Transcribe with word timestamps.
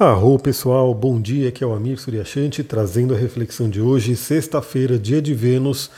Arro 0.00 0.38
pessoal, 0.38 0.94
bom 0.94 1.20
dia, 1.20 1.50
aqui 1.50 1.62
é 1.62 1.66
o 1.66 1.74
Amir 1.74 2.00
Suryashanti 2.00 2.64
trazendo 2.64 3.14
a 3.14 3.18
reflexão 3.18 3.68
de 3.68 3.82
hoje, 3.82 4.16
sexta-feira, 4.16 4.98
dia 4.98 5.20
de 5.20 5.34
Vênus. 5.34 5.90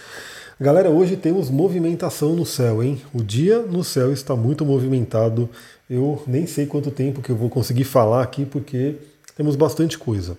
Galera, 0.60 0.90
hoje 0.90 1.14
temos 1.16 1.48
movimentação 1.48 2.34
no 2.34 2.44
céu, 2.44 2.82
hein? 2.82 3.00
O 3.14 3.22
dia 3.22 3.60
no 3.60 3.84
céu 3.84 4.12
está 4.12 4.34
muito 4.34 4.66
movimentado. 4.66 5.48
Eu 5.88 6.20
nem 6.26 6.48
sei 6.48 6.66
quanto 6.66 6.90
tempo 6.90 7.22
que 7.22 7.30
eu 7.30 7.36
vou 7.36 7.48
conseguir 7.48 7.84
falar 7.84 8.24
aqui 8.24 8.44
porque 8.44 8.96
temos 9.36 9.54
bastante 9.54 9.96
coisa. 9.96 10.36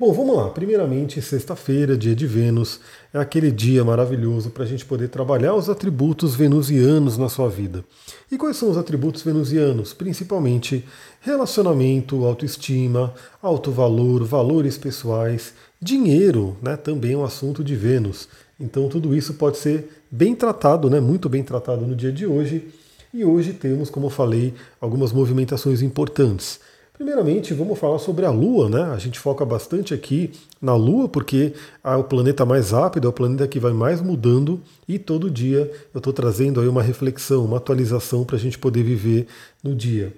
Bom, 0.00 0.14
vamos 0.14 0.34
lá. 0.34 0.48
Primeiramente, 0.48 1.20
sexta-feira, 1.20 1.94
dia 1.94 2.16
de 2.16 2.26
Vênus, 2.26 2.80
é 3.12 3.18
aquele 3.18 3.50
dia 3.50 3.84
maravilhoso 3.84 4.48
para 4.48 4.64
a 4.64 4.66
gente 4.66 4.82
poder 4.82 5.08
trabalhar 5.08 5.54
os 5.54 5.68
atributos 5.68 6.34
venusianos 6.34 7.18
na 7.18 7.28
sua 7.28 7.50
vida. 7.50 7.84
E 8.32 8.38
quais 8.38 8.56
são 8.56 8.70
os 8.70 8.78
atributos 8.78 9.20
venusianos? 9.20 9.92
Principalmente 9.92 10.86
relacionamento, 11.20 12.24
autoestima, 12.24 13.12
alto 13.42 13.70
valor, 13.70 14.24
valores 14.24 14.78
pessoais, 14.78 15.52
dinheiro, 15.78 16.56
né? 16.62 16.78
Também 16.78 17.12
é 17.12 17.16
um 17.18 17.22
assunto 17.22 17.62
de 17.62 17.76
Vênus. 17.76 18.26
Então 18.58 18.88
tudo 18.88 19.14
isso 19.14 19.34
pode 19.34 19.58
ser 19.58 20.02
bem 20.10 20.34
tratado, 20.34 20.88
né? 20.88 20.98
Muito 20.98 21.28
bem 21.28 21.42
tratado 21.42 21.86
no 21.86 21.94
dia 21.94 22.10
de 22.10 22.24
hoje. 22.24 22.68
E 23.12 23.22
hoje 23.22 23.52
temos, 23.52 23.90
como 23.90 24.06
eu 24.06 24.10
falei, 24.10 24.54
algumas 24.80 25.12
movimentações 25.12 25.82
importantes. 25.82 26.58
Primeiramente, 27.00 27.54
vamos 27.54 27.78
falar 27.78 27.98
sobre 27.98 28.26
a 28.26 28.30
Lua, 28.30 28.68
né? 28.68 28.82
A 28.82 28.98
gente 28.98 29.18
foca 29.18 29.42
bastante 29.42 29.94
aqui 29.94 30.32
na 30.60 30.76
Lua, 30.76 31.08
porque 31.08 31.54
é 31.82 31.96
o 31.96 32.04
planeta 32.04 32.44
mais 32.44 32.72
rápido, 32.72 33.06
é 33.06 33.08
o 33.08 33.12
planeta 33.12 33.48
que 33.48 33.58
vai 33.58 33.72
mais 33.72 34.02
mudando, 34.02 34.60
e 34.86 34.98
todo 34.98 35.30
dia 35.30 35.72
eu 35.94 35.98
estou 35.98 36.12
trazendo 36.12 36.60
aí 36.60 36.68
uma 36.68 36.82
reflexão, 36.82 37.46
uma 37.46 37.56
atualização 37.56 38.22
para 38.22 38.36
a 38.36 38.38
gente 38.38 38.58
poder 38.58 38.82
viver 38.82 39.26
no 39.64 39.74
dia. 39.74 40.12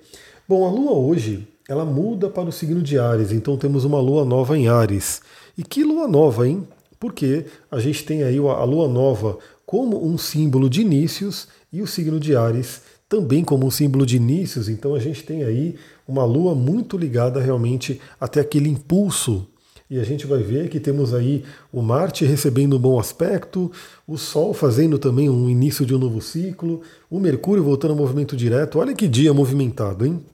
Bom, 0.48 0.66
a 0.66 0.70
Lua 0.72 0.90
hoje, 0.90 1.46
ela 1.68 1.84
muda 1.84 2.28
para 2.28 2.48
o 2.48 2.52
signo 2.52 2.82
de 2.82 2.98
Ares, 2.98 3.30
então 3.30 3.56
temos 3.56 3.84
uma 3.84 4.00
Lua 4.00 4.24
nova 4.24 4.58
em 4.58 4.66
Ares. 4.66 5.22
E 5.56 5.62
que 5.62 5.84
Lua 5.84 6.08
nova, 6.08 6.48
hein? 6.48 6.66
Porque 7.02 7.46
a 7.68 7.80
gente 7.80 8.04
tem 8.04 8.22
aí 8.22 8.38
a 8.38 8.62
Lua 8.62 8.86
nova 8.86 9.36
como 9.66 10.06
um 10.06 10.16
símbolo 10.16 10.70
de 10.70 10.82
inícios 10.82 11.48
e 11.72 11.82
o 11.82 11.86
signo 11.86 12.20
de 12.20 12.36
Ares 12.36 12.82
também 13.08 13.42
como 13.42 13.66
um 13.66 13.72
símbolo 13.72 14.06
de 14.06 14.18
inícios, 14.18 14.68
então 14.68 14.94
a 14.94 15.00
gente 15.00 15.24
tem 15.24 15.42
aí 15.42 15.74
uma 16.06 16.24
lua 16.24 16.54
muito 16.54 16.96
ligada 16.96 17.40
realmente 17.40 18.00
até 18.20 18.38
aquele 18.38 18.68
impulso. 18.68 19.48
E 19.90 19.98
a 19.98 20.04
gente 20.04 20.28
vai 20.28 20.44
ver 20.44 20.68
que 20.68 20.78
temos 20.78 21.12
aí 21.12 21.42
o 21.72 21.82
Marte 21.82 22.24
recebendo 22.24 22.76
um 22.76 22.78
bom 22.78 23.00
aspecto, 23.00 23.72
o 24.06 24.16
Sol 24.16 24.54
fazendo 24.54 24.96
também 24.96 25.28
um 25.28 25.50
início 25.50 25.84
de 25.84 25.96
um 25.96 25.98
novo 25.98 26.20
ciclo, 26.20 26.82
o 27.10 27.18
Mercúrio 27.18 27.64
voltando 27.64 27.90
ao 27.90 27.96
movimento 27.96 28.36
direto. 28.36 28.78
Olha 28.78 28.94
que 28.94 29.08
dia 29.08 29.34
movimentado, 29.34 30.06
hein? 30.06 30.24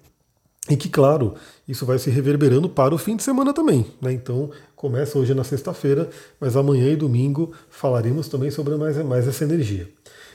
E 0.68 0.76
que, 0.76 0.90
claro, 0.90 1.34
isso 1.68 1.84
vai 1.84 1.98
se 1.98 2.08
reverberando 2.08 2.68
para 2.68 2.94
o 2.94 2.98
fim 2.98 3.14
de 3.14 3.22
semana 3.22 3.52
também. 3.52 3.84
Né? 4.00 4.12
Então, 4.12 4.50
começa 4.74 5.18
hoje 5.18 5.34
na 5.34 5.44
sexta-feira, 5.44 6.08
mas 6.40 6.56
amanhã 6.56 6.90
e 6.90 6.96
domingo 6.96 7.52
falaremos 7.68 8.26
também 8.26 8.50
sobre 8.50 8.74
mais, 8.76 8.96
mais 9.04 9.28
essa 9.28 9.44
energia. 9.44 9.86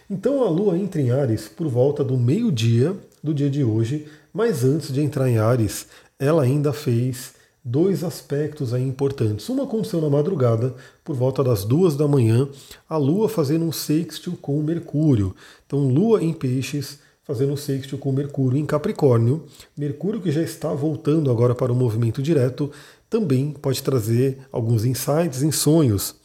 Então 0.09 0.44
a 0.44 0.50
Lua 0.50 0.78
entra 0.78 1.02
em 1.02 1.12
Ares 1.12 1.48
por 1.48 1.67
volta 1.67 2.03
do 2.03 2.17
meio-dia 2.17 2.95
do 3.23 3.34
dia 3.34 3.50
de 3.50 3.64
hoje, 3.64 4.06
mas 4.34 4.64
antes 4.64 4.94
de 4.94 5.02
entrar 5.02 5.30
em 5.30 5.38
Ares, 5.38 5.88
ela 6.20 6.44
ainda 6.44 6.73
fez 6.73 7.34
dois 7.64 8.03
aspectos 8.03 8.73
aí 8.73 8.84
importantes. 8.84 9.47
Uma 9.47 9.64
aconteceu 9.64 10.02
na 10.02 10.09
madrugada, 10.09 10.75
por 11.03 11.16
volta 11.16 11.44
das 11.44 11.64
duas 11.64 11.95
da 11.95 12.08
manhã, 12.08 12.47
a 12.90 12.97
Lua 12.97 13.30
fazendo 13.30 13.64
um 13.64 13.72
sextil 13.72 14.38
com 14.42 14.62
Mercúrio. 14.62 15.34
Então, 15.66 15.80
Lua 15.88 16.22
em 16.22 16.34
Peixes 16.34 17.00
fazendo 17.23 17.53
um 17.53 17.57
sextil 17.57 17.97
com 17.97 18.11
Mercúrio 18.11 18.59
em 18.59 18.66
Capricórnio. 18.66 19.45
Mercúrio 19.77 20.21
que 20.21 20.31
já 20.31 20.41
está 20.41 20.73
voltando 20.73 21.31
agora 21.31 21.55
para 21.55 21.71
o 21.71 21.75
movimento 21.75 22.21
direto, 22.21 22.71
também 23.09 23.52
pode 23.52 23.81
trazer 23.81 24.39
alguns 24.52 24.85
insights 24.85 25.41
em 25.41 25.51
sonhos. 25.51 26.16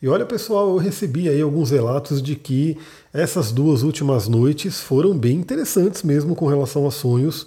E 0.00 0.08
olha, 0.08 0.24
pessoal, 0.24 0.70
eu 0.70 0.76
recebi 0.76 1.28
aí 1.28 1.40
alguns 1.42 1.70
relatos 1.70 2.22
de 2.22 2.34
que 2.34 2.78
essas 3.12 3.52
duas 3.52 3.82
últimas 3.82 4.26
noites 4.26 4.80
foram 4.80 5.16
bem 5.16 5.36
interessantes 5.36 6.02
mesmo 6.02 6.34
com 6.34 6.46
relação 6.46 6.86
a 6.86 6.90
sonhos. 6.90 7.46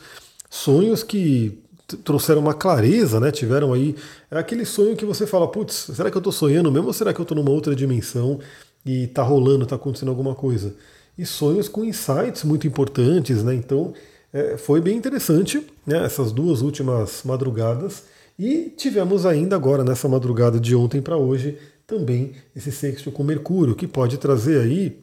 Sonhos 0.49 1.01
que 1.01 1.59
trouxeram 2.03 2.41
uma 2.41 2.53
clareza, 2.53 3.19
né? 3.19 3.31
Tiveram 3.31 3.73
aí. 3.73 3.95
É 4.29 4.37
aquele 4.37 4.65
sonho 4.65 4.95
que 4.95 5.05
você 5.05 5.25
fala, 5.25 5.47
putz, 5.47 5.89
será 5.95 6.11
que 6.11 6.17
eu 6.17 6.19
estou 6.19 6.33
sonhando 6.33 6.71
mesmo 6.71 6.87
ou 6.87 6.93
será 6.93 7.13
que 7.13 7.19
eu 7.19 7.23
estou 7.23 7.35
numa 7.35 7.51
outra 7.51 7.75
dimensão 7.75 8.39
e 8.85 9.05
está 9.05 9.23
rolando, 9.23 9.63
está 9.63 9.75
acontecendo 9.75 10.09
alguma 10.09 10.35
coisa? 10.35 10.75
E 11.17 11.25
sonhos 11.25 11.67
com 11.67 11.83
insights 11.83 12.43
muito 12.43 12.65
importantes, 12.65 13.43
né? 13.43 13.53
Então 13.53 13.93
é, 14.33 14.57
foi 14.57 14.79
bem 14.79 14.97
interessante 14.97 15.65
né? 15.85 16.03
essas 16.05 16.31
duas 16.31 16.61
últimas 16.61 17.21
madrugadas. 17.23 18.03
E 18.39 18.73
tivemos 18.75 19.25
ainda 19.25 19.55
agora, 19.55 19.83
nessa 19.83 20.07
madrugada 20.07 20.59
de 20.59 20.75
ontem 20.75 21.01
para 21.01 21.17
hoje, 21.17 21.57
também 21.85 22.33
esse 22.55 22.71
sexto 22.71 23.11
com 23.11 23.23
Mercúrio, 23.23 23.75
que 23.75 23.85
pode 23.87 24.17
trazer 24.17 24.61
aí, 24.61 24.97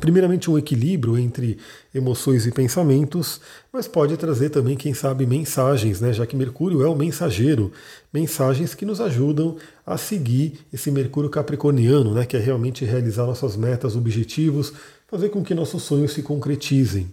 primeiramente, 0.00 0.50
um 0.50 0.58
equilíbrio 0.58 1.18
entre 1.18 1.58
emoções 1.94 2.46
e 2.46 2.50
pensamentos, 2.50 3.40
mas 3.72 3.86
pode 3.86 4.16
trazer 4.16 4.50
também, 4.50 4.76
quem 4.76 4.92
sabe, 4.92 5.26
mensagens, 5.26 6.00
né? 6.00 6.12
já 6.12 6.26
que 6.26 6.36
Mercúrio 6.36 6.82
é 6.82 6.88
o 6.88 6.96
mensageiro, 6.96 7.72
mensagens 8.12 8.74
que 8.74 8.84
nos 8.84 9.00
ajudam 9.00 9.56
a 9.86 9.96
seguir 9.96 10.60
esse 10.72 10.90
Mercúrio 10.90 11.30
capricorniano, 11.30 12.12
né? 12.14 12.26
que 12.26 12.36
é 12.36 12.40
realmente 12.40 12.84
realizar 12.84 13.26
nossas 13.26 13.56
metas, 13.56 13.96
objetivos, 13.96 14.72
fazer 15.08 15.28
com 15.28 15.44
que 15.44 15.54
nossos 15.54 15.82
sonhos 15.82 16.12
se 16.12 16.22
concretizem. 16.22 17.12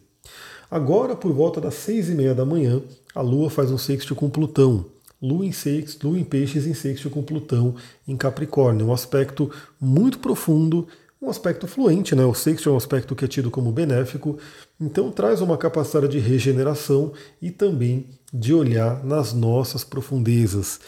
Agora, 0.70 1.16
por 1.16 1.34
volta 1.34 1.60
das 1.60 1.74
seis 1.74 2.10
e 2.10 2.14
meia 2.14 2.34
da 2.34 2.46
manhã, 2.46 2.82
a 3.14 3.22
Lua 3.22 3.50
faz 3.50 3.70
um 3.72 3.78
sexto 3.78 4.16
com 4.16 4.30
Plutão. 4.30 4.86
Lua 5.22 5.46
em, 5.46 5.52
sexto, 5.52 6.08
Lua 6.08 6.18
em 6.18 6.24
Peixes 6.24 6.66
em 6.66 6.74
sexto 6.74 7.10
com 7.10 7.22
Plutão 7.22 7.76
em 8.08 8.18
Capricórnio. 8.18 8.88
Um 8.88 8.94
aspecto 8.94 9.52
muito 9.80 10.18
profundo, 10.18 10.88
um 11.22 11.30
aspecto 11.30 11.68
fluente, 11.68 12.16
né? 12.16 12.26
O 12.26 12.34
sexto 12.34 12.68
é 12.68 12.72
um 12.72 12.78
aspecto 12.78 13.16
que 13.16 13.24
é 13.24 13.28
tido 13.28 13.52
como 13.52 13.72
benéfico, 13.72 14.38
então 14.80 15.12
traz 15.12 15.40
uma 15.40 15.56
capacidade 15.56 16.08
de 16.08 16.20
regeneração 16.20 17.14
e 17.40 17.52
também 17.52 18.08
de 18.34 18.54
olhar 18.54 19.04
nas 19.06 19.32
nossas 19.32 19.84
profundezas. 19.84 20.80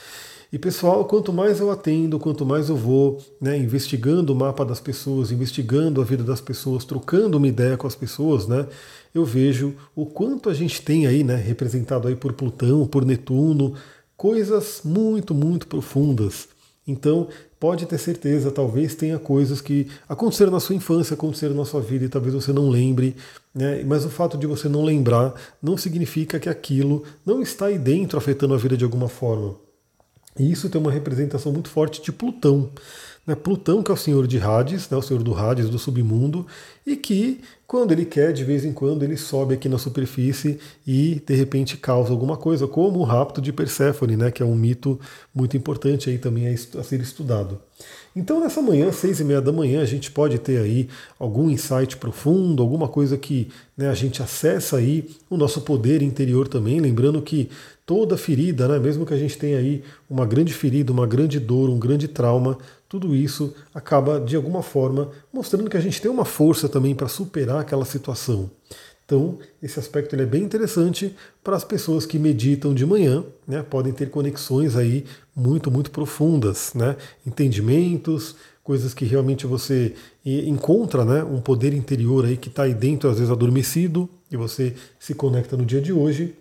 E 0.52 0.58
pessoal, 0.58 1.06
quanto 1.06 1.34
mais 1.34 1.60
eu 1.60 1.70
atendo, 1.72 2.20
quanto 2.20 2.46
mais 2.46 2.70
eu 2.70 2.76
vou 2.76 3.20
né, 3.42 3.58
investigando 3.58 4.34
o 4.34 4.36
mapa 4.36 4.64
das 4.64 4.80
pessoas, 4.80 5.32
investigando 5.32 6.02
a 6.02 6.04
vida 6.04 6.24
das 6.24 6.42
pessoas, 6.42 6.86
trocando 6.86 7.38
uma 7.38 7.48
ideia 7.48 7.76
com 7.76 7.88
as 7.88 7.96
pessoas, 7.96 8.48
né, 8.48 8.68
eu 9.14 9.26
vejo 9.26 9.76
o 9.96 10.06
quanto 10.06 10.50
a 10.50 10.54
gente 10.54 10.82
tem 10.82 11.08
aí, 11.08 11.24
né, 11.24 11.36
representado 11.36 12.08
aí 12.08 12.16
por 12.16 12.34
Plutão, 12.34 12.86
por 12.86 13.04
Netuno, 13.04 13.74
coisas 14.16 14.82
muito, 14.84 15.34
muito 15.34 15.66
profundas. 15.66 16.48
Então, 16.88 17.30
pode 17.64 17.86
ter 17.86 17.98
certeza, 17.98 18.52
talvez 18.52 18.94
tenha 18.94 19.18
coisas 19.18 19.62
que 19.62 19.88
aconteceram 20.10 20.52
na 20.52 20.60
sua 20.60 20.76
infância, 20.76 21.14
aconteceram 21.14 21.56
na 21.56 21.64
sua 21.64 21.80
vida 21.80 22.04
e 22.04 22.10
talvez 22.10 22.36
você 22.36 22.52
não 22.52 22.68
lembre, 22.68 23.16
né? 23.56 23.82
mas 23.86 24.04
o 24.04 24.10
fato 24.10 24.38
de 24.38 24.46
você 24.46 24.68
não 24.68 24.84
lembrar 24.84 25.34
não 25.62 25.78
significa 25.78 26.42
que 26.42 26.50
aquilo 26.50 27.04
não 27.26 27.42
está 27.42 27.68
aí 27.68 27.80
dentro 27.80 28.18
afetando 28.18 28.54
a 28.54 28.58
vida 28.58 28.76
de 28.76 28.84
alguma 28.84 29.08
forma. 29.08 29.56
E 30.38 30.52
isso 30.52 30.70
tem 30.70 30.80
uma 30.80 30.92
representação 30.92 31.52
muito 31.52 31.70
forte 31.70 32.02
de 32.02 32.12
Plutão. 32.12 32.70
Né? 33.26 33.36
Plutão, 33.36 33.82
que 33.82 33.90
é 33.90 33.94
o 33.94 33.98
senhor 33.98 34.28
de 34.28 34.40
Hades, 34.40 34.90
né? 34.90 34.98
o 34.98 35.02
senhor 35.02 35.24
do 35.24 35.34
Hades, 35.34 35.70
do 35.70 35.80
submundo, 35.80 36.46
e 36.86 36.96
que, 36.96 37.42
quando 37.66 37.92
ele 37.92 38.06
quer, 38.06 38.34
de 38.34 38.44
vez 38.44 38.66
em 38.66 38.74
quando, 38.74 39.04
ele 39.04 39.16
sobe 39.16 39.54
aqui 39.54 39.70
na 39.70 39.78
superfície 39.78 40.60
e, 40.86 41.22
de 41.26 41.36
repente, 41.36 41.78
causa 41.78 42.12
alguma 42.12 42.36
coisa, 42.36 42.68
como 42.68 43.00
o 43.00 43.04
rapto 43.04 43.42
de 43.42 43.54
Perséfone, 43.54 44.18
né? 44.18 44.32
que 44.32 44.44
é 44.44 44.46
um 44.46 44.56
mito 44.56 45.00
muito 45.34 45.56
importante 45.56 46.10
aí 46.10 46.18
também 46.18 46.48
a 46.48 46.84
ser 46.84 47.00
estudado. 47.00 47.62
Então, 48.16 48.40
nessa 48.40 48.62
manhã, 48.62 48.92
seis 48.92 49.20
e 49.20 49.24
meia 49.24 49.42
da 49.42 49.52
manhã, 49.52 49.82
a 49.82 49.86
gente 49.86 50.12
pode 50.12 50.38
ter 50.38 50.60
aí 50.60 50.88
algum 51.18 51.50
insight 51.50 51.98
profundo, 51.98 52.62
alguma 52.62 52.88
coisa 52.88 53.18
que 53.18 53.50
né, 53.76 53.90
a 53.90 53.96
gente 53.96 54.22
acessa 54.22 54.78
aí 54.78 55.10
o 55.30 55.36
nosso 55.36 55.62
poder 55.62 56.04
interior 56.04 56.48
também, 56.48 56.80
lembrando 56.80 57.22
que 57.24 57.50
toda 57.86 58.18
ferida, 58.18 58.68
né, 58.68 58.80
mesmo 58.80 59.06
que 59.06 59.14
a 59.14 59.18
gente 59.18 59.38
tenha 59.38 59.58
aí 59.58 59.84
uma 60.10 60.26
grande 60.26 60.54
ferida, 60.54 60.92
uma 60.92 61.06
grande 61.06 61.40
dor, 61.40 61.70
um 61.70 61.80
grande 61.80 62.08
trauma, 62.08 62.58
tudo 62.88 63.16
isso 63.16 63.54
acaba 63.74 64.20
de 64.20 64.36
alguma 64.36 64.62
forma 64.62 65.10
mostrando 65.32 65.70
que 65.70 65.78
a 65.78 65.82
gente 65.82 66.02
tem 66.02 66.10
uma 66.10 66.26
força 66.26 66.70
também 66.70 66.96
para 66.96 67.08
superar 67.08 67.60
aquela 67.60 67.86
situação. 67.86 68.50
Então, 69.06 69.38
esse 69.62 69.80
aspecto 69.80 70.16
ele 70.16 70.24
é 70.24 70.26
bem 70.26 70.44
interessante 70.44 71.14
para 71.44 71.56
as 71.58 71.64
pessoas 71.64 72.06
que 72.06 72.18
meditam 72.18 72.74
de 72.74 72.86
manhã, 72.86 73.24
né? 73.48 73.62
podem 73.62 73.92
ter 73.92 74.10
conexões 74.10 74.76
aí 74.76 75.06
muito, 75.36 75.70
muito 75.70 75.92
profundas, 75.92 76.74
né? 76.74 76.96
entendimentos, 77.28 78.36
coisas 78.64 78.94
que 78.94 79.04
realmente 79.04 79.46
você 79.46 79.94
encontra 80.26 81.04
né? 81.04 81.24
um 81.24 81.42
poder 81.42 81.74
interior 81.74 82.26
aí 82.26 82.38
que 82.38 82.48
está 82.48 82.64
aí 82.64 82.74
dentro, 82.74 83.10
às 83.10 83.18
vezes 83.18 83.32
adormecido, 83.32 84.10
e 84.32 84.38
você 84.38 84.74
se 84.98 85.14
conecta 85.14 85.58
no 85.58 85.66
dia 85.66 85.82
de 85.82 85.92
hoje. 85.92 86.34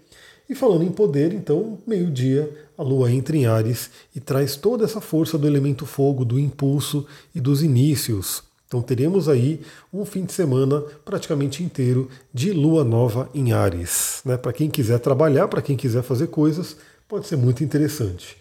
E 0.53 0.55
falando 0.55 0.85
em 0.85 0.93
poder, 0.93 1.33
então, 1.33 1.79
meio-dia, 1.87 2.55
a 2.77 2.83
Lua 2.83 3.11
entra 3.11 3.35
em 3.35 3.47
Ares 3.47 3.89
e 4.15 4.21
traz 4.21 4.55
toda 4.55 4.85
essa 4.85 5.01
força 5.01 5.39
do 5.39 5.47
elemento 5.47 5.87
fogo, 5.87 6.27
do 6.27 6.39
impulso 6.39 7.07
e 7.35 7.41
dos 7.41 7.63
inícios. 7.63 8.43
Então 8.69 8.83
teremos 8.83 9.31
aí 9.31 9.63
um 9.91 10.05
fim 10.05 10.27
de 10.27 10.33
semana 10.35 10.83
praticamente 11.07 11.63
inteiro 11.63 12.11
de 12.35 12.53
Lua 12.53 12.85
Nova 12.85 13.31
em 13.35 13.55
Ares. 13.55 14.21
Né? 14.27 14.37
Para 14.37 14.53
quem 14.53 14.69
quiser 14.69 14.99
trabalhar, 14.99 15.49
para 15.49 15.63
quem 15.63 15.75
quiser 15.75 16.03
fazer 16.03 16.27
coisas, 16.27 16.77
pode 17.09 17.27
ser 17.27 17.37
muito 17.37 17.65
interessante. 17.65 18.37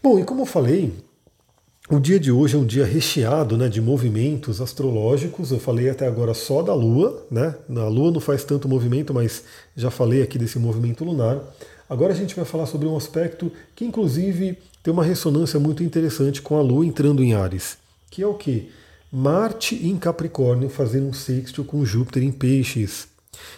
Bom, 0.00 0.20
e 0.20 0.24
como 0.24 0.42
eu 0.42 0.46
falei, 0.46 0.92
o 1.90 1.98
dia 1.98 2.20
de 2.20 2.30
hoje 2.30 2.54
é 2.54 2.58
um 2.58 2.66
dia 2.66 2.84
recheado 2.84 3.56
né, 3.56 3.68
de 3.68 3.80
movimentos 3.80 4.60
astrológicos. 4.60 5.50
Eu 5.50 5.58
falei 5.58 5.88
até 5.88 6.06
agora 6.06 6.34
só 6.34 6.62
da 6.62 6.74
Lua, 6.74 7.26
né? 7.30 7.54
A 7.70 7.88
Lua 7.88 8.10
não 8.10 8.20
faz 8.20 8.44
tanto 8.44 8.68
movimento, 8.68 9.14
mas 9.14 9.42
já 9.74 9.90
falei 9.90 10.22
aqui 10.22 10.38
desse 10.38 10.58
movimento 10.58 11.04
lunar. 11.04 11.40
Agora 11.88 12.12
a 12.12 12.16
gente 12.16 12.36
vai 12.36 12.44
falar 12.44 12.66
sobre 12.66 12.86
um 12.86 12.96
aspecto 12.96 13.50
que, 13.74 13.86
inclusive, 13.86 14.58
tem 14.82 14.92
uma 14.92 15.02
ressonância 15.02 15.58
muito 15.58 15.82
interessante 15.82 16.42
com 16.42 16.58
a 16.58 16.62
Lua 16.62 16.84
entrando 16.84 17.24
em 17.24 17.32
Ares, 17.32 17.78
que 18.10 18.22
é 18.22 18.26
o 18.26 18.34
que? 18.34 18.70
Marte 19.10 19.74
em 19.74 19.96
Capricórnio 19.96 20.68
fazendo 20.68 21.06
um 21.06 21.14
sexto 21.14 21.64
com 21.64 21.86
Júpiter 21.86 22.22
em 22.22 22.30
Peixes. 22.30 23.08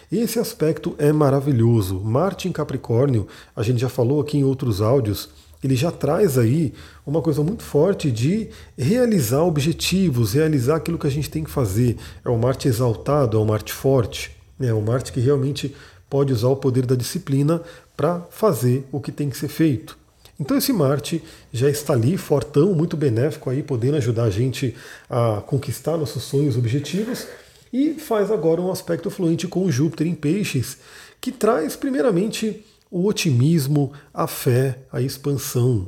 Esse 0.09 0.39
aspecto 0.39 0.95
é 0.97 1.11
maravilhoso. 1.11 1.99
Marte 1.99 2.47
em 2.47 2.51
Capricórnio, 2.53 3.27
a 3.53 3.61
gente 3.61 3.81
já 3.81 3.89
falou 3.89 4.21
aqui 4.21 4.37
em 4.37 4.45
outros 4.45 4.79
áudios, 4.79 5.29
ele 5.63 5.75
já 5.75 5.91
traz 5.91 6.37
aí 6.37 6.73
uma 7.05 7.21
coisa 7.21 7.43
muito 7.43 7.63
forte 7.63 8.11
de 8.11 8.49
realizar 8.77 9.43
objetivos, 9.43 10.33
realizar 10.33 10.77
aquilo 10.77 10.97
que 10.97 11.07
a 11.07 11.11
gente 11.11 11.29
tem 11.29 11.43
que 11.43 11.51
fazer. 11.51 11.97
É 12.25 12.29
o 12.29 12.37
Marte 12.37 12.67
exaltado, 12.67 13.37
é 13.37 13.39
o 13.39 13.45
Marte 13.45 13.71
forte, 13.71 14.35
né? 14.57 14.67
é 14.67 14.73
o 14.73 14.81
Marte 14.81 15.11
que 15.11 15.19
realmente 15.19 15.75
pode 16.09 16.33
usar 16.33 16.49
o 16.49 16.55
poder 16.55 16.85
da 16.85 16.95
disciplina 16.95 17.61
para 17.95 18.21
fazer 18.31 18.85
o 18.91 18.99
que 18.99 19.11
tem 19.11 19.29
que 19.29 19.37
ser 19.37 19.47
feito. 19.47 19.97
Então 20.39 20.57
esse 20.57 20.73
Marte 20.73 21.23
já 21.53 21.69
está 21.69 21.93
ali, 21.93 22.17
fortão, 22.17 22.73
muito 22.73 22.97
benéfico 22.97 23.49
aí, 23.49 23.61
podendo 23.61 23.97
ajudar 23.97 24.23
a 24.23 24.29
gente 24.31 24.75
a 25.07 25.41
conquistar 25.45 25.97
nossos 25.97 26.23
sonhos, 26.23 26.57
objetivos, 26.57 27.27
e 27.71 27.93
faz 27.93 28.31
agora 28.31 28.59
um 28.59 28.71
aspecto 28.71 29.11
fluente 29.11 29.47
com 29.47 29.69
Júpiter 29.69 30.07
em 30.07 30.15
Peixes, 30.15 30.79
que 31.21 31.31
traz 31.31 31.75
primeiramente 31.75 32.65
o 32.91 33.07
otimismo, 33.07 33.93
a 34.13 34.27
fé, 34.27 34.79
a 34.91 35.01
expansão. 35.01 35.87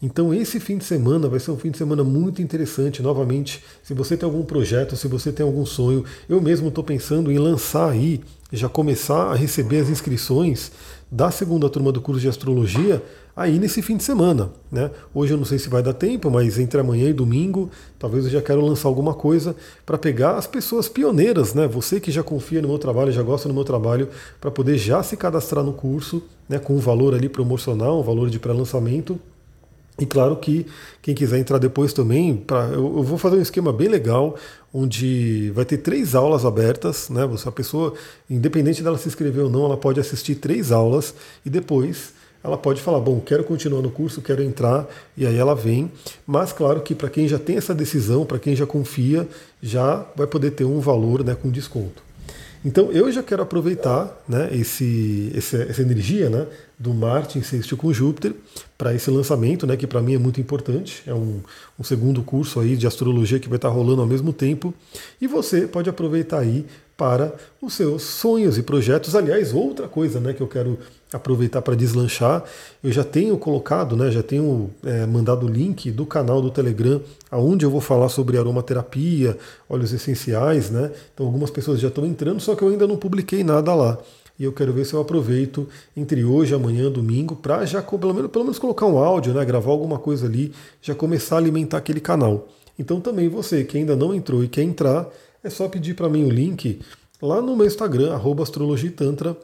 Então 0.00 0.32
esse 0.34 0.60
fim 0.60 0.76
de 0.76 0.84
semana 0.84 1.28
vai 1.28 1.40
ser 1.40 1.50
um 1.50 1.56
fim 1.56 1.70
de 1.70 1.78
semana 1.78 2.04
muito 2.04 2.42
interessante. 2.42 3.02
Novamente, 3.02 3.64
se 3.82 3.94
você 3.94 4.16
tem 4.16 4.26
algum 4.26 4.44
projeto, 4.44 4.96
se 4.96 5.08
você 5.08 5.32
tem 5.32 5.44
algum 5.44 5.64
sonho, 5.64 6.04
eu 6.28 6.40
mesmo 6.40 6.68
estou 6.68 6.84
pensando 6.84 7.32
em 7.32 7.38
lançar 7.38 7.90
aí, 7.90 8.20
já 8.52 8.68
começar 8.68 9.32
a 9.32 9.34
receber 9.34 9.80
as 9.80 9.88
inscrições 9.88 10.70
da 11.10 11.30
segunda 11.30 11.68
turma 11.68 11.92
do 11.92 12.00
curso 12.00 12.20
de 12.20 12.28
astrologia 12.28 13.02
aí 13.36 13.58
nesse 13.58 13.82
fim 13.82 13.96
de 13.96 14.02
semana. 14.02 14.50
Né? 14.72 14.90
Hoje 15.14 15.34
eu 15.34 15.36
não 15.36 15.44
sei 15.44 15.58
se 15.58 15.68
vai 15.68 15.82
dar 15.82 15.92
tempo, 15.92 16.30
mas 16.30 16.58
entre 16.58 16.80
amanhã 16.80 17.08
e 17.08 17.12
domingo, 17.12 17.70
talvez 17.98 18.24
eu 18.24 18.30
já 18.30 18.40
quero 18.40 18.64
lançar 18.64 18.88
alguma 18.88 19.14
coisa 19.14 19.54
para 19.84 19.98
pegar 19.98 20.36
as 20.36 20.46
pessoas 20.46 20.88
pioneiras, 20.88 21.52
né? 21.52 21.68
Você 21.68 22.00
que 22.00 22.10
já 22.10 22.22
confia 22.22 22.62
no 22.62 22.68
meu 22.68 22.78
trabalho, 22.78 23.12
já 23.12 23.22
gosta 23.22 23.46
do 23.46 23.54
meu 23.54 23.64
trabalho, 23.64 24.08
para 24.40 24.50
poder 24.50 24.78
já 24.78 25.02
se 25.02 25.16
cadastrar 25.16 25.62
no 25.62 25.72
curso, 25.72 26.22
né? 26.48 26.58
Com 26.58 26.74
um 26.74 26.80
valor 26.80 27.14
ali 27.14 27.28
promocional, 27.28 28.00
um 28.00 28.02
valor 28.02 28.30
de 28.30 28.38
pré-lançamento. 28.38 29.20
E 29.98 30.04
claro 30.04 30.36
que 30.36 30.66
quem 31.00 31.14
quiser 31.14 31.38
entrar 31.38 31.58
depois 31.58 31.92
também, 31.92 32.36
pra, 32.36 32.66
eu, 32.66 32.98
eu, 32.98 33.02
vou 33.02 33.16
fazer 33.16 33.36
um 33.36 33.42
esquema 33.42 33.72
bem 33.72 33.88
legal, 33.88 34.36
onde 34.72 35.50
vai 35.54 35.64
ter 35.64 35.78
três 35.78 36.14
aulas 36.14 36.44
abertas, 36.44 37.08
né? 37.08 37.26
Você, 37.26 37.48
a 37.48 37.52
pessoa, 37.52 37.94
independente 38.28 38.82
dela 38.82 38.98
se 38.98 39.08
inscrever 39.08 39.44
ou 39.44 39.50
não, 39.50 39.64
ela 39.64 39.76
pode 39.76 39.98
assistir 39.98 40.34
três 40.34 40.70
aulas 40.70 41.14
e 41.46 41.50
depois 41.50 42.14
ela 42.44 42.58
pode 42.58 42.80
falar, 42.80 43.00
bom, 43.00 43.18
quero 43.20 43.42
continuar 43.42 43.82
no 43.82 43.90
curso, 43.90 44.22
quero 44.22 44.42
entrar, 44.42 44.86
e 45.16 45.26
aí 45.26 45.36
ela 45.36 45.54
vem. 45.54 45.90
Mas 46.24 46.52
claro 46.52 46.80
que 46.80 46.94
para 46.94 47.10
quem 47.10 47.26
já 47.26 47.38
tem 47.38 47.56
essa 47.56 47.74
decisão, 47.74 48.24
para 48.24 48.38
quem 48.38 48.54
já 48.54 48.64
confia, 48.64 49.26
já 49.60 50.06
vai 50.14 50.26
poder 50.28 50.52
ter 50.52 50.64
um 50.64 50.78
valor 50.78 51.24
né, 51.24 51.34
com 51.34 51.50
desconto. 51.50 52.05
Então 52.64 52.90
eu 52.90 53.10
já 53.10 53.22
quero 53.22 53.42
aproveitar 53.42 54.22
né, 54.28 54.48
esse, 54.52 55.32
essa, 55.34 55.56
essa 55.58 55.82
energia 55.82 56.28
né, 56.28 56.46
do 56.78 56.92
Marte 56.92 57.38
em 57.38 57.42
sexto 57.42 57.76
com 57.76 57.92
Júpiter 57.92 58.34
para 58.76 58.94
esse 58.94 59.10
lançamento, 59.10 59.66
né, 59.66 59.76
que 59.76 59.86
para 59.86 60.02
mim 60.02 60.14
é 60.14 60.18
muito 60.18 60.40
importante. 60.40 61.02
É 61.06 61.14
um, 61.14 61.40
um, 61.78 61.84
segundo 61.84 62.22
curso 62.22 62.60
aí 62.60 62.76
de 62.76 62.86
astrologia 62.86 63.38
que 63.38 63.48
vai 63.48 63.56
estar 63.56 63.68
rolando 63.68 64.02
ao 64.02 64.06
mesmo 64.06 64.32
tempo. 64.32 64.74
E 65.20 65.26
você 65.26 65.66
pode 65.66 65.88
aproveitar 65.88 66.40
aí 66.40 66.66
para 66.96 67.34
os 67.60 67.74
seus 67.74 68.02
sonhos 68.02 68.56
e 68.56 68.62
projetos. 68.62 69.14
Aliás, 69.14 69.52
outra 69.52 69.86
coisa 69.86 70.18
né, 70.18 70.32
que 70.32 70.40
eu 70.40 70.48
quero 70.48 70.78
aproveitar 71.12 71.62
para 71.62 71.74
deslanchar, 71.74 72.42
eu 72.82 72.90
já 72.90 73.04
tenho 73.04 73.36
colocado, 73.38 73.96
né, 73.96 74.10
já 74.10 74.22
tenho 74.22 74.70
é, 74.84 75.06
mandado 75.06 75.46
o 75.46 75.48
link 75.48 75.90
do 75.90 76.06
canal 76.06 76.40
do 76.40 76.50
Telegram, 76.50 77.00
aonde 77.30 77.64
eu 77.64 77.70
vou 77.70 77.80
falar 77.80 78.08
sobre 78.08 78.38
aromaterapia, 78.38 79.36
óleos 79.68 79.92
essenciais, 79.92 80.70
né? 80.70 80.90
Então 81.14 81.26
algumas 81.26 81.50
pessoas 81.50 81.80
já 81.80 81.88
estão 81.88 82.04
entrando, 82.04 82.40
só 82.40 82.54
que 82.54 82.62
eu 82.62 82.68
ainda 82.68 82.86
não 82.86 82.96
publiquei 82.96 83.44
nada 83.44 83.74
lá. 83.74 83.98
E 84.38 84.44
eu 84.44 84.52
quero 84.52 84.72
ver 84.72 84.84
se 84.84 84.94
eu 84.94 85.00
aproveito 85.00 85.66
entre 85.96 86.24
hoje, 86.24 86.54
amanhã, 86.54 86.90
domingo, 86.90 87.36
para 87.36 87.64
já 87.64 87.80
pelo 87.82 88.12
menos, 88.12 88.30
pelo 88.30 88.44
menos 88.44 88.58
colocar 88.58 88.86
um 88.86 88.98
áudio, 88.98 89.32
né, 89.32 89.44
gravar 89.44 89.70
alguma 89.70 89.98
coisa 89.98 90.26
ali, 90.26 90.52
já 90.82 90.94
começar 90.94 91.36
a 91.36 91.38
alimentar 91.38 91.78
aquele 91.78 92.00
canal. 92.00 92.48
Então 92.78 93.00
também 93.00 93.28
você 93.28 93.64
que 93.64 93.78
ainda 93.78 93.96
não 93.96 94.14
entrou 94.14 94.44
e 94.44 94.48
quer 94.48 94.62
entrar, 94.62 95.08
é 95.46 95.50
só 95.50 95.68
pedir 95.68 95.94
para 95.94 96.08
mim 96.08 96.24
o 96.24 96.30
link 96.30 96.80
lá 97.22 97.40
no 97.40 97.56
meu 97.56 97.66
Instagram, 97.66 98.18
astrologitantra, 98.42 99.36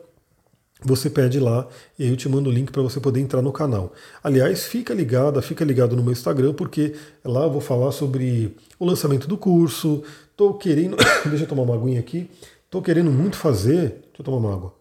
você 0.84 1.08
pede 1.08 1.38
lá 1.38 1.68
e 1.96 2.08
eu 2.08 2.16
te 2.16 2.28
mando 2.28 2.50
o 2.50 2.52
link 2.52 2.72
para 2.72 2.82
você 2.82 2.98
poder 2.98 3.20
entrar 3.20 3.40
no 3.40 3.52
canal. 3.52 3.92
Aliás, 4.22 4.64
fica 4.64 4.92
ligado, 4.92 5.40
fica 5.40 5.64
ligado 5.64 5.94
no 5.94 6.02
meu 6.02 6.12
Instagram, 6.12 6.54
porque 6.54 6.94
lá 7.24 7.44
eu 7.44 7.50
vou 7.52 7.60
falar 7.60 7.92
sobre 7.92 8.56
o 8.80 8.84
lançamento 8.84 9.28
do 9.28 9.38
curso. 9.38 10.02
Tô 10.36 10.54
querendo. 10.54 10.96
deixa 11.26 11.44
eu 11.44 11.48
tomar 11.48 11.62
uma 11.62 11.76
aguinha 11.76 12.00
aqui. 12.00 12.28
Tô 12.68 12.82
querendo 12.82 13.12
muito 13.12 13.36
fazer. 13.36 13.90
Deixa 13.90 14.20
eu 14.20 14.24
tomar 14.24 14.38
uma 14.38 14.52
água. 14.52 14.74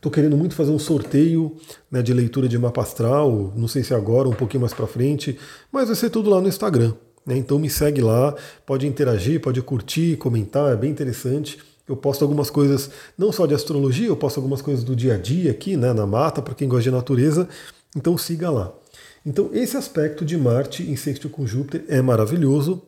Tô 0.00 0.10
querendo 0.10 0.36
muito 0.36 0.56
fazer 0.56 0.72
um 0.72 0.80
sorteio 0.80 1.56
né, 1.88 2.02
de 2.02 2.12
leitura 2.12 2.48
de 2.48 2.58
mapa 2.58 2.82
astral. 2.82 3.52
Não 3.54 3.68
sei 3.68 3.84
se 3.84 3.94
agora, 3.94 4.28
um 4.28 4.34
pouquinho 4.34 4.62
mais 4.62 4.74
para 4.74 4.88
frente, 4.88 5.38
mas 5.70 5.86
vai 5.86 5.94
ser 5.94 6.10
tudo 6.10 6.28
lá 6.28 6.40
no 6.40 6.48
Instagram. 6.48 6.92
Né? 7.26 7.36
Então 7.36 7.58
me 7.58 7.70
segue 7.70 8.00
lá, 8.00 8.34
pode 8.66 8.86
interagir, 8.86 9.40
pode 9.40 9.60
curtir, 9.62 10.16
comentar, 10.16 10.72
é 10.72 10.76
bem 10.76 10.90
interessante. 10.90 11.58
Eu 11.88 11.96
posto 11.96 12.22
algumas 12.22 12.48
coisas, 12.48 12.90
não 13.18 13.32
só 13.32 13.46
de 13.46 13.54
astrologia, 13.54 14.08
eu 14.08 14.16
posto 14.16 14.38
algumas 14.38 14.62
coisas 14.62 14.84
do 14.84 14.94
dia 14.94 15.14
a 15.14 15.18
dia 15.18 15.50
aqui, 15.50 15.76
né, 15.76 15.92
na 15.92 16.06
mata, 16.06 16.40
para 16.40 16.54
quem 16.54 16.68
gosta 16.68 16.84
de 16.84 16.90
natureza. 16.90 17.48
Então 17.96 18.16
siga 18.16 18.50
lá. 18.50 18.72
Então 19.24 19.50
esse 19.52 19.76
aspecto 19.76 20.24
de 20.24 20.36
Marte 20.36 20.82
em 20.82 20.96
sexto 20.96 21.28
com 21.28 21.46
Júpiter 21.46 21.84
é 21.88 22.00
maravilhoso. 22.00 22.82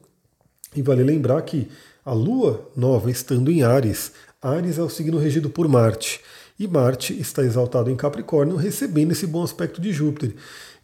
E 0.75 0.83
vale 0.83 1.05
lembrar 1.05 1.41
que 1.43 1.69
a 2.05 2.13
Lua 2.13 2.69
nova 2.77 3.11
estando 3.11 3.51
em 3.51 3.63
Ares, 3.63 4.13
Ares 4.45 4.77
é 4.77 4.83
o 4.83 4.91
signo 4.91 5.17
regido 5.17 5.49
por 5.49 5.67
Marte. 5.67 6.21
E 6.59 6.69
Marte 6.69 7.19
está 7.19 7.43
exaltado 7.43 7.91
em 7.91 7.97
Capricórnio, 7.97 8.57
recebendo 8.57 9.13
esse 9.13 9.27
bom 9.27 9.43
aspecto 9.43 9.81
de 9.81 9.91
Júpiter. 9.91 10.35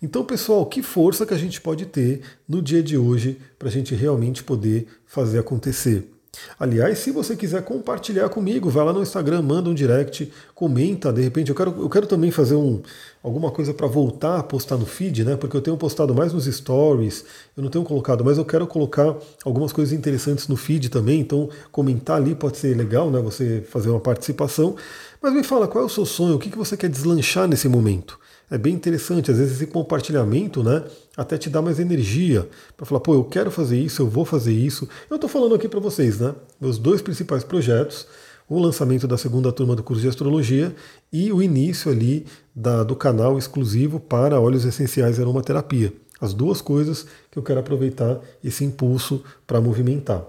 Então, 0.02 0.24
pessoal, 0.24 0.64
que 0.64 0.82
força 0.82 1.26
que 1.26 1.34
a 1.34 1.38
gente 1.38 1.60
pode 1.60 1.84
ter 1.84 2.22
no 2.48 2.62
dia 2.62 2.82
de 2.82 2.96
hoje 2.96 3.38
para 3.58 3.68
a 3.68 3.70
gente 3.70 3.94
realmente 3.94 4.42
poder 4.42 4.86
fazer 5.04 5.38
acontecer. 5.38 6.10
Aliás, 6.58 7.00
se 7.00 7.10
você 7.10 7.36
quiser 7.36 7.62
compartilhar 7.64 8.28
comigo, 8.28 8.70
vai 8.70 8.84
lá 8.84 8.92
no 8.92 9.02
Instagram, 9.02 9.42
manda 9.42 9.68
um 9.68 9.74
direct, 9.74 10.32
comenta, 10.54 11.12
de 11.12 11.20
repente 11.20 11.50
eu 11.50 11.56
quero, 11.56 11.74
eu 11.82 11.88
quero 11.90 12.06
também 12.06 12.30
fazer 12.30 12.54
um, 12.54 12.80
alguma 13.22 13.50
coisa 13.50 13.74
para 13.74 13.86
voltar 13.88 14.38
a 14.38 14.42
postar 14.42 14.76
no 14.76 14.86
feed, 14.86 15.24
né? 15.24 15.36
Porque 15.36 15.56
eu 15.56 15.60
tenho 15.60 15.76
postado 15.76 16.14
mais 16.14 16.32
nos 16.32 16.44
stories, 16.44 17.24
eu 17.56 17.62
não 17.62 17.68
tenho 17.68 17.84
colocado, 17.84 18.24
mas 18.24 18.38
eu 18.38 18.44
quero 18.44 18.66
colocar 18.66 19.16
algumas 19.44 19.72
coisas 19.72 19.92
interessantes 19.92 20.46
no 20.46 20.56
feed 20.56 20.88
também, 20.88 21.20
então 21.20 21.50
comentar 21.72 22.16
ali 22.16 22.34
pode 22.34 22.58
ser 22.58 22.76
legal, 22.76 23.10
né? 23.10 23.20
Você 23.20 23.62
fazer 23.68 23.90
uma 23.90 24.00
participação. 24.00 24.76
Mas 25.20 25.34
me 25.34 25.42
fala, 25.42 25.66
qual 25.66 25.82
é 25.82 25.86
o 25.86 25.90
seu 25.90 26.06
sonho? 26.06 26.36
O 26.36 26.38
que, 26.38 26.48
que 26.48 26.56
você 26.56 26.76
quer 26.76 26.88
deslanchar 26.88 27.48
nesse 27.48 27.68
momento? 27.68 28.19
É 28.50 28.58
bem 28.58 28.74
interessante, 28.74 29.30
às 29.30 29.38
vezes 29.38 29.54
esse 29.54 29.66
compartilhamento, 29.66 30.62
né, 30.64 30.82
até 31.16 31.38
te 31.38 31.48
dá 31.48 31.62
mais 31.62 31.78
energia 31.78 32.48
para 32.76 32.84
falar, 32.84 33.00
pô, 33.00 33.14
eu 33.14 33.22
quero 33.22 33.48
fazer 33.48 33.78
isso, 33.78 34.02
eu 34.02 34.08
vou 34.08 34.24
fazer 34.24 34.52
isso. 34.52 34.88
Eu 35.08 35.14
estou 35.14 35.30
falando 35.30 35.54
aqui 35.54 35.68
para 35.68 35.78
vocês, 35.78 36.18
né, 36.18 36.34
meus 36.60 36.76
dois 36.76 37.00
principais 37.00 37.44
projetos, 37.44 38.08
o 38.48 38.58
lançamento 38.58 39.06
da 39.06 39.16
segunda 39.16 39.52
turma 39.52 39.76
do 39.76 39.84
curso 39.84 40.02
de 40.02 40.08
astrologia 40.08 40.74
e 41.12 41.32
o 41.32 41.40
início 41.40 41.92
ali 41.92 42.26
da, 42.52 42.82
do 42.82 42.96
canal 42.96 43.38
exclusivo 43.38 44.00
para 44.00 44.40
óleos 44.40 44.64
essenciais 44.64 45.18
e 45.18 45.20
aromaterapia. 45.20 45.92
As 46.20 46.34
duas 46.34 46.60
coisas 46.60 47.06
que 47.30 47.38
eu 47.38 47.44
quero 47.44 47.60
aproveitar 47.60 48.18
esse 48.42 48.64
impulso 48.64 49.22
para 49.46 49.60
movimentar. 49.60 50.26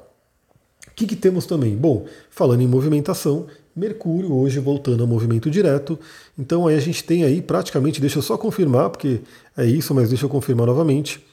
O 0.87 0.93
que, 0.95 1.07
que 1.07 1.15
temos 1.15 1.47
também? 1.47 1.75
Bom, 1.75 2.05
falando 2.29 2.61
em 2.61 2.67
movimentação, 2.67 3.47
Mercúrio 3.75 4.33
hoje 4.33 4.59
voltando 4.59 5.01
ao 5.01 5.07
movimento 5.07 5.49
direto. 5.49 5.99
Então 6.37 6.67
aí 6.67 6.75
a 6.75 6.79
gente 6.79 7.03
tem 7.03 7.23
aí 7.23 7.41
praticamente, 7.41 8.01
deixa 8.01 8.19
eu 8.19 8.21
só 8.21 8.37
confirmar, 8.37 8.89
porque 8.89 9.21
é 9.57 9.65
isso, 9.65 9.93
mas 9.93 10.09
deixa 10.09 10.25
eu 10.25 10.29
confirmar 10.29 10.67
novamente. 10.67 11.23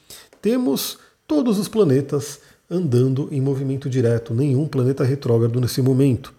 Temos 0.41 0.97
todos 1.27 1.59
os 1.59 1.67
planetas 1.67 2.39
andando 2.69 3.27
em 3.31 3.41
movimento 3.41 3.89
direto, 3.89 4.33
nenhum 4.33 4.67
planeta 4.67 5.03
retrógrado 5.03 5.59
nesse 5.59 5.81
momento. 5.81 6.33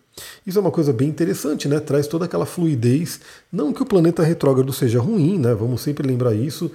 Isso 0.46 0.58
é 0.58 0.60
uma 0.60 0.70
coisa 0.70 0.92
bem 0.92 1.08
interessante, 1.08 1.68
né? 1.68 1.80
Traz 1.80 2.06
toda 2.06 2.24
aquela 2.24 2.46
fluidez. 2.46 3.20
Não 3.50 3.72
que 3.72 3.82
o 3.82 3.86
planeta 3.86 4.22
retrógrado 4.22 4.72
seja 4.72 5.00
ruim, 5.00 5.38
né? 5.38 5.54
Vamos 5.54 5.80
sempre 5.80 6.06
lembrar 6.06 6.34
isso 6.34 6.70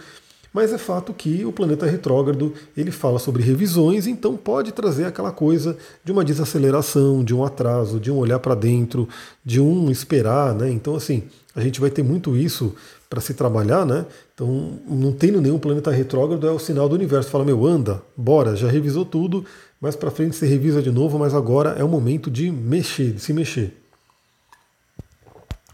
mas 0.56 0.72
é 0.72 0.78
fato 0.78 1.14
que 1.14 1.44
o 1.44 1.52
planeta 1.52 1.86
retrógrado 1.86 2.54
ele 2.78 2.90
fala 2.90 3.20
sobre 3.20 3.44
revisões, 3.44 4.08
então 4.08 4.38
pode 4.38 4.72
trazer 4.72 5.04
aquela 5.04 5.30
coisa 5.30 5.78
de 6.02 6.14
uma 6.14 6.24
desaceleração, 6.24 7.26
de 7.26 7.36
um 7.36 7.44
atraso, 7.44 8.00
de 8.00 8.10
um 8.10 8.16
olhar 8.16 8.40
para 8.40 8.56
dentro, 8.56 9.06
de 9.44 9.60
um 9.60 9.92
esperar, 9.92 10.56
né? 10.56 10.72
Então 10.72 10.96
assim, 10.96 11.24
a 11.54 11.60
gente 11.60 11.82
vai 11.82 11.90
ter 11.90 12.04
muito 12.04 12.38
isso 12.38 12.74
para 13.10 13.20
se 13.20 13.34
trabalhar, 13.34 13.86
né? 13.86 14.06
Então, 14.34 14.80
não 14.88 15.12
tendo 15.12 15.42
nenhum 15.42 15.60
planeta 15.60 15.92
retrógrado 15.92 16.48
é 16.48 16.52
o 16.52 16.58
sinal 16.58 16.88
do 16.88 16.96
universo. 16.96 17.30
Fala, 17.30 17.44
meu, 17.44 17.66
anda, 17.66 18.02
bora, 18.16 18.56
já 18.56 18.70
revisou 18.70 19.04
tudo, 19.04 19.44
mais 19.82 19.98
para 19.98 20.10
frente 20.10 20.38
você 20.38 20.46
revisa 20.46 20.82
de 20.82 20.90
novo, 20.90 21.20
mas 21.20 21.34
agora 21.34 21.72
é 21.72 21.84
o 21.84 21.90
momento 21.90 22.32
de 22.32 22.50
mexer, 22.50 23.12
de 23.12 23.20
se 23.20 23.34
mexer. 23.34 23.76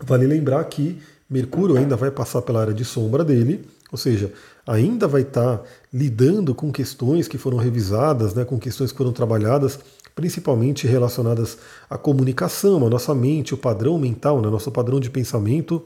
Vale 0.03 0.25
lembrar 0.25 0.63
que 0.63 0.99
Mercúrio 1.29 1.77
ainda 1.77 1.95
vai 1.95 2.09
passar 2.09 2.41
pela 2.41 2.61
área 2.61 2.73
de 2.73 2.83
sombra 2.83 3.23
dele, 3.23 3.63
ou 3.91 3.97
seja, 3.97 4.31
ainda 4.65 5.07
vai 5.07 5.21
estar 5.21 5.57
tá 5.57 5.63
lidando 5.93 6.53
com 6.53 6.71
questões 6.71 7.27
que 7.27 7.37
foram 7.37 7.57
revisadas, 7.57 8.33
né, 8.33 8.45
com 8.45 8.59
questões 8.59 8.91
que 8.91 8.97
foram 8.97 9.11
trabalhadas, 9.11 9.79
principalmente 10.15 10.87
relacionadas 10.87 11.57
à 11.89 11.97
comunicação, 11.97 12.85
à 12.85 12.89
nossa 12.89 13.13
mente, 13.15 13.53
o 13.53 13.57
padrão 13.57 13.97
mental, 13.97 14.41
né, 14.41 14.49
nosso 14.49 14.71
padrão 14.71 14.99
de 14.99 15.09
pensamento. 15.09 15.83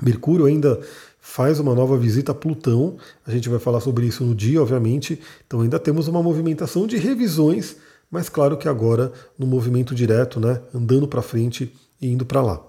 Mercúrio 0.00 0.46
ainda 0.46 0.80
faz 1.20 1.60
uma 1.60 1.74
nova 1.74 1.96
visita 1.96 2.32
a 2.32 2.34
Plutão, 2.34 2.96
a 3.26 3.30
gente 3.30 3.48
vai 3.48 3.58
falar 3.58 3.80
sobre 3.80 4.06
isso 4.06 4.24
no 4.24 4.34
dia, 4.34 4.60
obviamente, 4.62 5.20
então 5.46 5.60
ainda 5.60 5.78
temos 5.78 6.08
uma 6.08 6.22
movimentação 6.22 6.86
de 6.86 6.96
revisões, 6.96 7.76
mas 8.10 8.28
claro 8.28 8.56
que 8.56 8.68
agora 8.68 9.12
no 9.38 9.46
movimento 9.46 9.94
direto, 9.94 10.40
né, 10.40 10.60
andando 10.74 11.06
para 11.06 11.22
frente 11.22 11.72
e 12.00 12.08
indo 12.08 12.24
para 12.24 12.40
lá. 12.40 12.62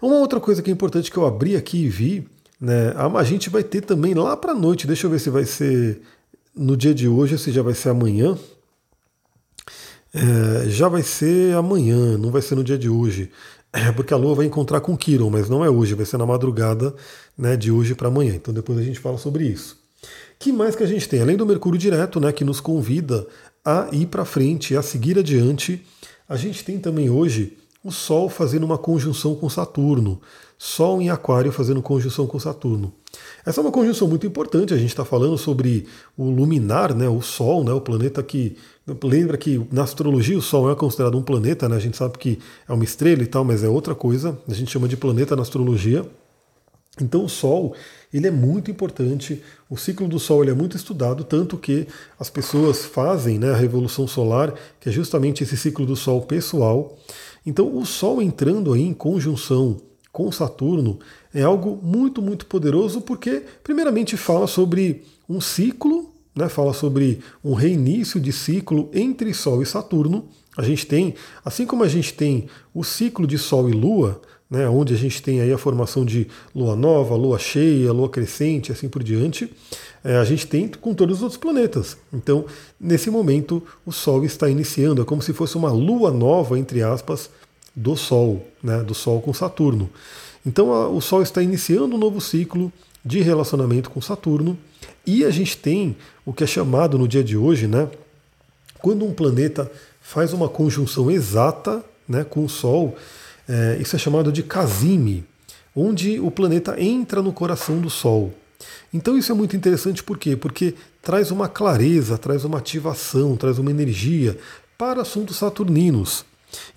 Uma 0.00 0.16
outra 0.16 0.40
coisa 0.40 0.62
que 0.62 0.70
é 0.70 0.72
importante 0.72 1.10
que 1.10 1.16
eu 1.16 1.26
abri 1.26 1.54
aqui 1.54 1.84
e 1.84 1.88
vi, 1.88 2.28
né, 2.62 2.94
a 2.96 3.24
gente 3.24 3.50
vai 3.50 3.64
ter 3.64 3.80
também 3.80 4.14
lá 4.14 4.36
para 4.36 4.54
noite, 4.54 4.86
deixa 4.86 5.08
eu 5.08 5.10
ver 5.10 5.18
se 5.18 5.28
vai 5.28 5.44
ser 5.44 6.00
no 6.54 6.76
dia 6.76 6.94
de 6.94 7.08
hoje 7.08 7.32
ou 7.32 7.38
se 7.38 7.50
já 7.50 7.60
vai 7.60 7.74
ser 7.74 7.88
amanhã, 7.88 8.38
é, 10.14 10.68
já 10.68 10.88
vai 10.88 11.02
ser 11.02 11.56
amanhã, 11.56 12.16
não 12.16 12.30
vai 12.30 12.40
ser 12.40 12.54
no 12.54 12.62
dia 12.62 12.78
de 12.78 12.88
hoje. 12.88 13.32
É 13.72 13.90
porque 13.90 14.14
a 14.14 14.16
Lua 14.16 14.36
vai 14.36 14.46
encontrar 14.46 14.80
com 14.80 14.96
Quiron, 14.96 15.28
mas 15.28 15.48
não 15.48 15.64
é 15.64 15.70
hoje, 15.70 15.94
vai 15.94 16.06
ser 16.06 16.18
na 16.18 16.26
madrugada 16.26 16.94
né, 17.36 17.56
de 17.56 17.72
hoje 17.72 17.96
para 17.96 18.06
amanhã. 18.06 18.36
Então 18.36 18.54
depois 18.54 18.78
a 18.78 18.82
gente 18.82 19.00
fala 19.00 19.18
sobre 19.18 19.44
isso. 19.44 19.76
que 20.38 20.52
mais 20.52 20.76
que 20.76 20.84
a 20.84 20.86
gente 20.86 21.08
tem? 21.08 21.20
Além 21.20 21.36
do 21.36 21.44
Mercúrio 21.44 21.76
direto, 21.76 22.20
né, 22.20 22.30
que 22.30 22.44
nos 22.44 22.60
convida 22.60 23.26
a 23.64 23.88
ir 23.90 24.06
para 24.06 24.24
frente, 24.24 24.76
a 24.76 24.82
seguir 24.82 25.18
adiante, 25.18 25.84
a 26.28 26.36
gente 26.36 26.64
tem 26.64 26.78
também 26.78 27.10
hoje 27.10 27.56
o 27.82 27.90
Sol 27.90 28.28
fazendo 28.28 28.62
uma 28.62 28.78
conjunção 28.78 29.34
com 29.34 29.48
Saturno. 29.48 30.20
Sol 30.64 31.02
em 31.02 31.10
Aquário 31.10 31.50
fazendo 31.50 31.82
conjunção 31.82 32.24
com 32.24 32.38
Saturno. 32.38 32.92
Essa 33.44 33.60
é 33.60 33.62
uma 33.62 33.72
conjunção 33.72 34.06
muito 34.06 34.28
importante. 34.28 34.72
A 34.72 34.76
gente 34.76 34.90
está 34.90 35.04
falando 35.04 35.36
sobre 35.36 35.88
o 36.16 36.30
luminar, 36.30 36.94
né, 36.94 37.08
o 37.08 37.20
Sol, 37.20 37.64
né, 37.64 37.72
o 37.72 37.80
planeta 37.80 38.22
que. 38.22 38.56
Lembra 39.02 39.36
que 39.36 39.60
na 39.72 39.82
astrologia 39.82 40.38
o 40.38 40.40
Sol 40.40 40.70
é 40.70 40.76
considerado 40.76 41.18
um 41.18 41.22
planeta, 41.22 41.68
né? 41.68 41.74
A 41.74 41.80
gente 41.80 41.96
sabe 41.96 42.16
que 42.16 42.38
é 42.68 42.72
uma 42.72 42.84
estrela 42.84 43.24
e 43.24 43.26
tal, 43.26 43.44
mas 43.44 43.64
é 43.64 43.68
outra 43.68 43.92
coisa. 43.92 44.38
A 44.48 44.54
gente 44.54 44.70
chama 44.70 44.86
de 44.86 44.96
planeta 44.96 45.34
na 45.34 45.42
astrologia. 45.42 46.08
Então 47.00 47.24
o 47.24 47.28
Sol 47.28 47.74
ele 48.14 48.28
é 48.28 48.30
muito 48.30 48.70
importante. 48.70 49.42
O 49.68 49.76
ciclo 49.76 50.06
do 50.06 50.20
Sol 50.20 50.44
ele 50.44 50.52
é 50.52 50.54
muito 50.54 50.76
estudado, 50.76 51.24
tanto 51.24 51.58
que 51.58 51.88
as 52.20 52.30
pessoas 52.30 52.84
fazem 52.84 53.36
né, 53.36 53.50
a 53.50 53.56
revolução 53.56 54.06
solar, 54.06 54.54
que 54.78 54.88
é 54.88 54.92
justamente 54.92 55.42
esse 55.42 55.56
ciclo 55.56 55.84
do 55.84 55.96
Sol 55.96 56.22
pessoal. 56.22 56.96
Então 57.44 57.76
o 57.76 57.84
Sol 57.84 58.22
entrando 58.22 58.72
aí 58.72 58.82
em 58.82 58.94
conjunção 58.94 59.80
com 60.12 60.30
Saturno 60.30 61.00
é 61.34 61.42
algo 61.42 61.80
muito, 61.82 62.20
muito 62.20 62.44
poderoso, 62.46 63.00
porque, 63.00 63.42
primeiramente, 63.64 64.16
fala 64.16 64.46
sobre 64.46 65.02
um 65.28 65.40
ciclo, 65.40 66.12
né, 66.36 66.48
fala 66.48 66.74
sobre 66.74 67.20
um 67.42 67.54
reinício 67.54 68.20
de 68.20 68.32
ciclo 68.32 68.90
entre 68.92 69.32
Sol 69.32 69.62
e 69.62 69.66
Saturno. 69.66 70.28
A 70.56 70.62
gente 70.62 70.86
tem, 70.86 71.14
assim 71.42 71.64
como 71.64 71.82
a 71.82 71.88
gente 71.88 72.12
tem 72.12 72.46
o 72.74 72.84
ciclo 72.84 73.26
de 73.26 73.38
Sol 73.38 73.70
e 73.70 73.72
Lua, 73.72 74.20
né, 74.50 74.68
onde 74.68 74.92
a 74.92 74.96
gente 74.98 75.22
tem 75.22 75.40
aí 75.40 75.50
a 75.50 75.56
formação 75.56 76.04
de 76.04 76.26
lua 76.54 76.76
nova, 76.76 77.16
lua 77.16 77.38
cheia, 77.38 77.90
lua 77.90 78.10
crescente, 78.10 78.70
assim 78.70 78.86
por 78.86 79.02
diante, 79.02 79.50
é, 80.04 80.18
a 80.18 80.24
gente 80.24 80.46
tem 80.46 80.68
com 80.68 80.92
todos 80.92 81.16
os 81.16 81.22
outros 81.22 81.40
planetas. 81.40 81.96
Então, 82.12 82.44
nesse 82.78 83.10
momento, 83.10 83.62
o 83.86 83.90
Sol 83.90 84.22
está 84.26 84.50
iniciando, 84.50 85.00
é 85.00 85.06
como 85.06 85.22
se 85.22 85.32
fosse 85.32 85.56
uma 85.56 85.72
lua 85.72 86.10
nova, 86.10 86.58
entre 86.58 86.82
aspas, 86.82 87.30
do 87.74 87.96
Sol, 87.96 88.46
né, 88.62 88.82
do 88.82 88.94
Sol 88.94 89.20
com 89.20 89.32
Saturno. 89.32 89.90
Então 90.44 90.72
a, 90.72 90.88
o 90.88 91.00
Sol 91.00 91.22
está 91.22 91.42
iniciando 91.42 91.96
um 91.96 91.98
novo 91.98 92.20
ciclo 92.20 92.72
de 93.04 93.20
relacionamento 93.20 93.90
com 93.90 94.00
Saturno 94.00 94.58
e 95.06 95.24
a 95.24 95.30
gente 95.30 95.56
tem 95.56 95.96
o 96.24 96.32
que 96.32 96.44
é 96.44 96.46
chamado 96.46 96.98
no 96.98 97.08
dia 97.08 97.24
de 97.24 97.36
hoje, 97.36 97.66
né, 97.66 97.88
quando 98.80 99.04
um 99.04 99.12
planeta 99.12 99.70
faz 100.00 100.32
uma 100.32 100.48
conjunção 100.48 101.10
exata 101.10 101.84
né, 102.08 102.24
com 102.24 102.44
o 102.44 102.48
Sol, 102.48 102.96
é, 103.48 103.78
isso 103.80 103.96
é 103.96 103.98
chamado 103.98 104.32
de 104.32 104.42
casime, 104.42 105.24
onde 105.74 106.20
o 106.20 106.30
planeta 106.30 106.80
entra 106.80 107.22
no 107.22 107.32
coração 107.32 107.80
do 107.80 107.88
Sol. 107.88 108.34
Então 108.92 109.16
isso 109.16 109.32
é 109.32 109.34
muito 109.34 109.56
interessante 109.56 110.02
por 110.02 110.18
quê? 110.18 110.36
Porque 110.36 110.74
traz 111.00 111.30
uma 111.30 111.48
clareza, 111.48 112.18
traz 112.18 112.44
uma 112.44 112.58
ativação, 112.58 113.36
traz 113.36 113.58
uma 113.58 113.70
energia 113.70 114.38
para 114.76 115.02
assuntos 115.02 115.36
saturninos. 115.36 116.24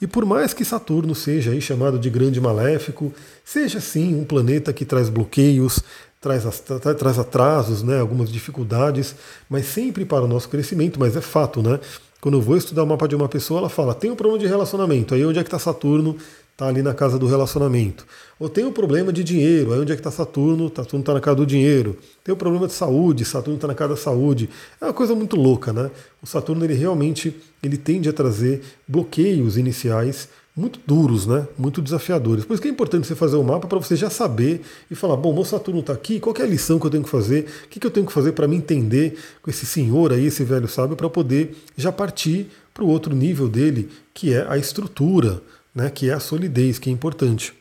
E 0.01 0.07
por 0.07 0.25
mais 0.25 0.53
que 0.53 0.65
Saturno 0.65 1.13
seja 1.13 1.51
aí 1.51 1.61
chamado 1.61 1.99
de 1.99 2.09
grande 2.09 2.39
maléfico, 2.39 3.13
seja 3.43 3.79
sim 3.79 4.15
um 4.15 4.23
planeta 4.23 4.73
que 4.73 4.85
traz 4.85 5.09
bloqueios, 5.09 5.79
traz, 6.21 7.19
atrasos, 7.19 7.83
né, 7.83 7.99
algumas 7.99 8.31
dificuldades, 8.31 9.15
mas 9.49 9.67
sempre 9.67 10.05
para 10.05 10.23
o 10.23 10.27
nosso 10.27 10.49
crescimento, 10.49 10.99
mas 10.99 11.15
é 11.15 11.21
fato, 11.21 11.61
né? 11.61 11.79
Quando 12.19 12.37
eu 12.37 12.41
vou 12.41 12.57
estudar 12.57 12.81
o 12.81 12.87
mapa 12.87 13.07
de 13.07 13.15
uma 13.15 13.29
pessoa, 13.29 13.59
ela 13.59 13.69
fala, 13.69 13.93
tem 13.93 14.09
um 14.09 14.15
problema 14.15 14.39
de 14.39 14.47
relacionamento, 14.47 15.13
aí 15.13 15.23
onde 15.23 15.37
é 15.37 15.43
que 15.43 15.47
está 15.47 15.59
Saturno? 15.59 16.17
Está 16.55 16.67
ali 16.69 16.81
na 16.81 16.93
casa 16.93 17.19
do 17.19 17.27
relacionamento. 17.27 18.07
Ou 18.39 18.47
tem 18.47 18.63
um 18.63 18.71
problema 18.71 19.11
de 19.11 19.25
dinheiro, 19.25 19.73
aí 19.73 19.79
onde 19.81 19.91
é 19.91 19.95
que 19.95 19.99
está 19.99 20.09
Saturno? 20.09 20.71
Saturno 20.73 21.01
está 21.01 21.13
na 21.13 21.19
casa 21.19 21.35
do 21.35 21.45
dinheiro. 21.45 21.97
Tem 22.23 22.33
um 22.33 22.37
problema 22.37 22.65
de 22.65 22.71
saúde, 22.71 23.25
Saturno 23.25 23.55
está 23.55 23.67
na 23.67 23.75
casa 23.75 23.89
da 23.89 23.97
saúde. 23.97 24.49
É 24.79 24.85
uma 24.85 24.93
coisa 24.93 25.13
muito 25.13 25.35
louca, 25.35 25.73
né? 25.73 25.91
O 26.23 26.25
Saturno 26.25 26.63
ele 26.63 26.73
realmente 26.73 27.35
ele 27.61 27.75
tende 27.75 28.07
a 28.07 28.13
trazer 28.13 28.61
bloqueios 28.87 29.57
iniciais 29.57 30.29
muito 30.55 30.79
duros, 30.87 31.27
né? 31.27 31.45
Muito 31.57 31.81
desafiadores. 31.81 32.45
Por 32.45 32.53
isso 32.53 32.61
que 32.61 32.69
é 32.69 32.71
importante 32.71 33.05
você 33.05 33.15
fazer 33.15 33.35
o 33.35 33.41
um 33.41 33.43
mapa 33.43 33.67
para 33.67 33.77
você 33.77 33.97
já 33.97 34.09
saber 34.09 34.61
e 34.89 34.95
falar, 34.95 35.17
bom, 35.17 35.33
meu 35.33 35.43
Saturno 35.43 35.81
está 35.81 35.91
aqui, 35.91 36.21
qual 36.21 36.33
é 36.39 36.43
a 36.43 36.47
lição 36.47 36.79
que 36.79 36.85
eu 36.85 36.89
tenho 36.89 37.03
que 37.03 37.09
fazer? 37.09 37.47
O 37.65 37.67
que, 37.67 37.81
que 37.81 37.85
eu 37.85 37.91
tenho 37.91 38.05
que 38.05 38.13
fazer 38.13 38.31
para 38.31 38.47
me 38.47 38.55
entender 38.55 39.19
com 39.41 39.49
esse 39.49 39.65
senhor 39.65 40.13
aí, 40.13 40.27
esse 40.27 40.45
velho 40.45 40.69
sábio, 40.69 40.95
para 40.95 41.09
poder 41.09 41.53
já 41.75 41.91
partir 41.91 42.47
para 42.73 42.85
o 42.85 42.87
outro 42.87 43.13
nível 43.13 43.49
dele, 43.49 43.89
que 44.13 44.33
é 44.33 44.45
a 44.49 44.57
estrutura 44.57 45.41
né, 45.75 45.89
que 45.89 46.09
é 46.09 46.13
a 46.13 46.19
solidez, 46.19 46.79
que 46.79 46.89
é 46.89 46.93
importante. 46.93 47.53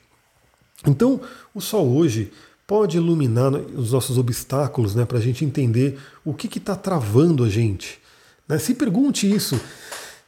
Então, 0.86 1.20
o 1.52 1.60
Sol 1.60 1.90
hoje 1.94 2.30
pode 2.66 2.96
iluminar 2.96 3.52
os 3.52 3.92
nossos 3.92 4.16
obstáculos 4.16 4.94
né, 4.94 5.04
para 5.04 5.18
a 5.18 5.20
gente 5.20 5.44
entender 5.44 5.98
o 6.24 6.32
que 6.32 6.58
está 6.58 6.76
travando 6.76 7.44
a 7.44 7.48
gente. 7.48 7.98
Né? 8.48 8.58
Se 8.58 8.74
pergunte 8.74 9.30
isso: 9.30 9.60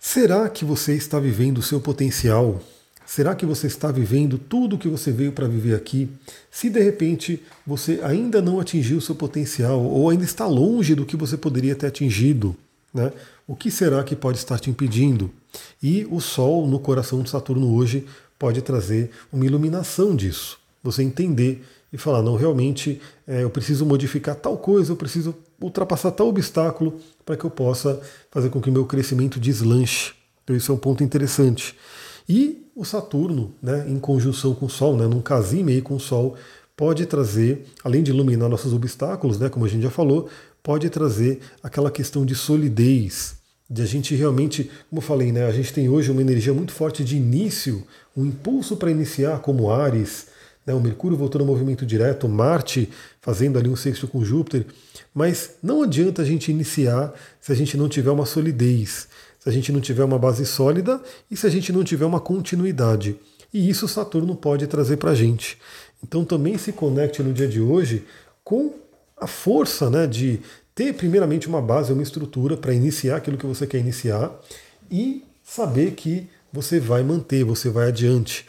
será 0.01 0.49
que 0.49 0.65
você 0.65 0.95
está 0.95 1.21
vivendo 1.21 1.59
o 1.59 1.63
seu 1.63 1.81
potencial? 1.81 2.61
Será 3.07 3.37
que 3.37 3.47
você 3.47 3.69
está 3.69 3.93
vivendo 3.93 4.37
tudo 4.37 4.75
o 4.75 4.79
que 4.79 4.89
você 4.89 5.13
veio 5.13 5.31
para 5.31 5.47
viver 5.47 5.77
aqui? 5.77 6.11
Se 6.51 6.69
de 6.69 6.83
repente 6.83 7.41
você 7.65 8.01
ainda 8.03 8.43
não 8.43 8.59
atingiu 8.59 8.99
o 8.99 9.01
seu 9.01 9.15
potencial 9.15 9.81
ou 9.81 10.11
ainda 10.11 10.25
está 10.25 10.45
longe 10.45 10.93
do 10.93 11.07
que 11.07 11.17
você 11.17 11.37
poderia 11.37 11.77
ter 11.77 11.87
atingido, 11.87 12.57
né? 12.97 13.13
o 13.47 13.55
que 13.55 13.71
será 13.71 14.03
que 14.03 14.17
pode 14.17 14.39
estar 14.39 14.59
te 14.59 14.71
impedindo? 14.71 15.31
E 15.83 16.07
o 16.11 16.21
Sol 16.21 16.67
no 16.67 16.81
coração 16.81 17.23
de 17.23 17.31
Saturno 17.31 17.75
hoje 17.75 18.07
pode 18.39 18.61
trazer 18.61 19.11
uma 19.33 19.47
iluminação 19.47 20.17
disso. 20.17 20.59
Você 20.83 21.03
entender 21.03 21.65
e 21.93 21.97
falar, 21.97 22.23
não, 22.23 22.37
realmente 22.37 23.01
é, 23.27 23.45
eu 23.45 23.51
preciso 23.51 23.87
modificar 23.87 24.35
tal 24.35 24.59
coisa, 24.59 24.93
eu 24.93 24.97
preciso 24.97 25.35
ultrapassar 25.61 26.11
tal 26.11 26.29
obstáculo 26.29 27.01
para 27.25 27.37
que 27.37 27.45
eu 27.45 27.51
possa 27.51 28.01
fazer 28.31 28.51
com 28.51 28.61
que 28.61 28.71
meu 28.71 28.85
crescimento 28.85 29.39
deslanche. 29.39 30.13
Então 30.43 30.55
isso 30.55 30.71
é 30.71 30.75
um 30.75 30.79
ponto 30.79 31.03
interessante. 31.03 31.75
E 32.29 32.67
o 32.75 32.85
Saturno, 32.85 33.55
né, 33.63 33.87
em 33.89 33.99
conjunção 33.99 34.55
com 34.55 34.67
o 34.67 34.71
Sol, 34.71 34.97
né, 34.97 35.07
num 35.07 35.23
casime 35.23 35.73
aí 35.73 35.81
com 35.81 35.95
o 35.95 36.01
Sol, 36.01 36.35
pode 36.77 37.07
trazer, 37.07 37.65
além 37.83 38.03
de 38.03 38.11
iluminar 38.11 38.49
nossos 38.49 38.73
obstáculos, 38.73 39.39
né, 39.39 39.49
como 39.49 39.65
a 39.65 39.69
gente 39.69 39.83
já 39.83 39.91
falou, 39.91 40.29
pode 40.63 40.91
trazer 40.91 41.41
aquela 41.63 41.91
questão 41.91 42.27
de 42.27 42.35
solidez, 42.35 43.37
de 43.69 43.83
a 43.83 43.87
gente 43.87 44.15
realmente, 44.15 44.71
como 44.91 45.01
eu 45.01 45.03
falei, 45.03 45.33
né, 45.33 45.47
a 45.47 45.53
gente 45.53 45.73
tem 45.73 45.89
hoje 45.89 46.11
uma 46.11 46.21
energia 46.21 46.53
muito 46.53 46.73
forte 46.73 47.03
de 47.03 47.17
início, 47.17 47.83
um 48.17 48.27
impulso 48.27 48.77
para 48.77 48.91
iniciar, 48.91 49.39
como 49.39 49.71
Ares, 49.71 50.27
né, 50.67 50.75
o 50.75 50.81
Mercúrio 50.81 51.17
voltando 51.17 51.43
ao 51.43 51.47
movimento 51.47 51.87
direto, 51.87 52.29
Marte 52.29 52.91
fazendo 53.21 53.59
ali 53.59 53.69
um 53.69 53.77
sexto 53.77 54.07
com 54.07 54.25
Júpiter, 54.25 54.67
mas 55.15 55.53
não 55.63 55.83
adianta 55.83 56.23
a 56.23 56.25
gente 56.25 56.51
iniciar 56.51 57.15
se 57.41 57.53
a 57.53 57.55
gente 57.55 57.77
não 57.77 57.89
tiver 57.89 58.11
uma 58.11 58.27
solidez, 58.27 59.09
se 59.39 59.49
a 59.49 59.53
gente 59.53 59.73
não 59.73 59.81
tiver 59.81 60.05
uma 60.05 60.19
base 60.19 60.45
sólida 60.45 61.01
e 61.31 61.37
se 61.37 61.47
a 61.47 61.51
gente 61.51 61.73
não 61.73 61.83
tiver 61.83 62.05
uma 62.05 62.21
continuidade. 62.21 63.17
E 63.55 63.71
isso 63.71 63.89
Saturno 63.89 64.35
pode 64.35 64.67
trazer 64.67 64.97
para 64.97 65.13
a 65.13 65.15
gente. 65.15 65.57
Então 66.07 66.25
também 66.25 66.57
se 66.57 66.73
conecte 66.73 67.21
no 67.21 67.33
dia 67.33 67.49
de 67.49 67.61
hoje 67.61 68.05
com 68.45 68.75
a 69.17 69.27
força 69.27 69.91
né, 69.91 70.07
de 70.07 70.41
ter 70.73 70.95
primeiramente 70.95 71.49
uma 71.49 71.61
base, 71.61 71.93
uma 71.93 72.03
estrutura 72.03 72.57
para 72.57 72.73
iniciar 72.73 73.17
aquilo 73.17 73.37
que 73.37 73.47
você 73.47 73.67
quer 73.67 73.79
iniciar 73.79 74.31
e 74.89 75.25
saber 75.43 75.93
que 75.93 76.29
você 76.53 76.79
vai 76.79 77.03
manter, 77.03 77.43
você 77.43 77.69
vai 77.69 77.89
adiante. 77.89 78.47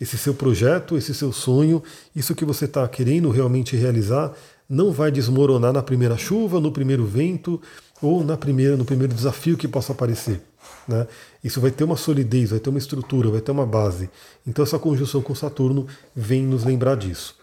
esse 0.00 0.16
seu 0.16 0.34
projeto, 0.34 0.96
esse 0.96 1.14
seu 1.14 1.32
sonho, 1.32 1.82
isso 2.14 2.34
que 2.34 2.44
você 2.44 2.66
está 2.66 2.86
querendo 2.86 3.30
realmente 3.30 3.74
realizar, 3.76 4.32
não 4.70 4.92
vai 4.92 5.10
desmoronar 5.10 5.72
na 5.72 5.82
primeira 5.82 6.16
chuva, 6.16 6.60
no 6.60 6.70
primeiro 6.70 7.04
vento 7.04 7.60
ou 8.00 8.22
na 8.22 8.36
primeira, 8.36 8.76
no 8.76 8.84
primeiro 8.84 9.12
desafio 9.12 9.56
que 9.56 9.66
possa 9.66 9.92
aparecer. 9.92 10.40
Né? 10.86 11.08
Isso 11.42 11.60
vai 11.60 11.72
ter 11.72 11.82
uma 11.82 11.96
solidez, 11.96 12.50
vai 12.50 12.60
ter 12.60 12.70
uma 12.70 12.78
estrutura, 12.78 13.30
vai 13.30 13.40
ter 13.40 13.50
uma 13.50 13.66
base. 13.66 14.08
Então 14.46 14.62
essa 14.62 14.78
conjunção 14.78 15.20
com 15.20 15.34
Saturno 15.34 15.88
vem 16.14 16.44
nos 16.44 16.64
lembrar 16.64 16.94
disso. 16.96 17.36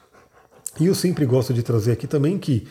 E 0.80 0.86
eu 0.86 0.96
sempre 0.96 1.26
gosto 1.26 1.54
de 1.54 1.62
trazer 1.62 1.92
aqui 1.92 2.08
também 2.08 2.38
que 2.38 2.66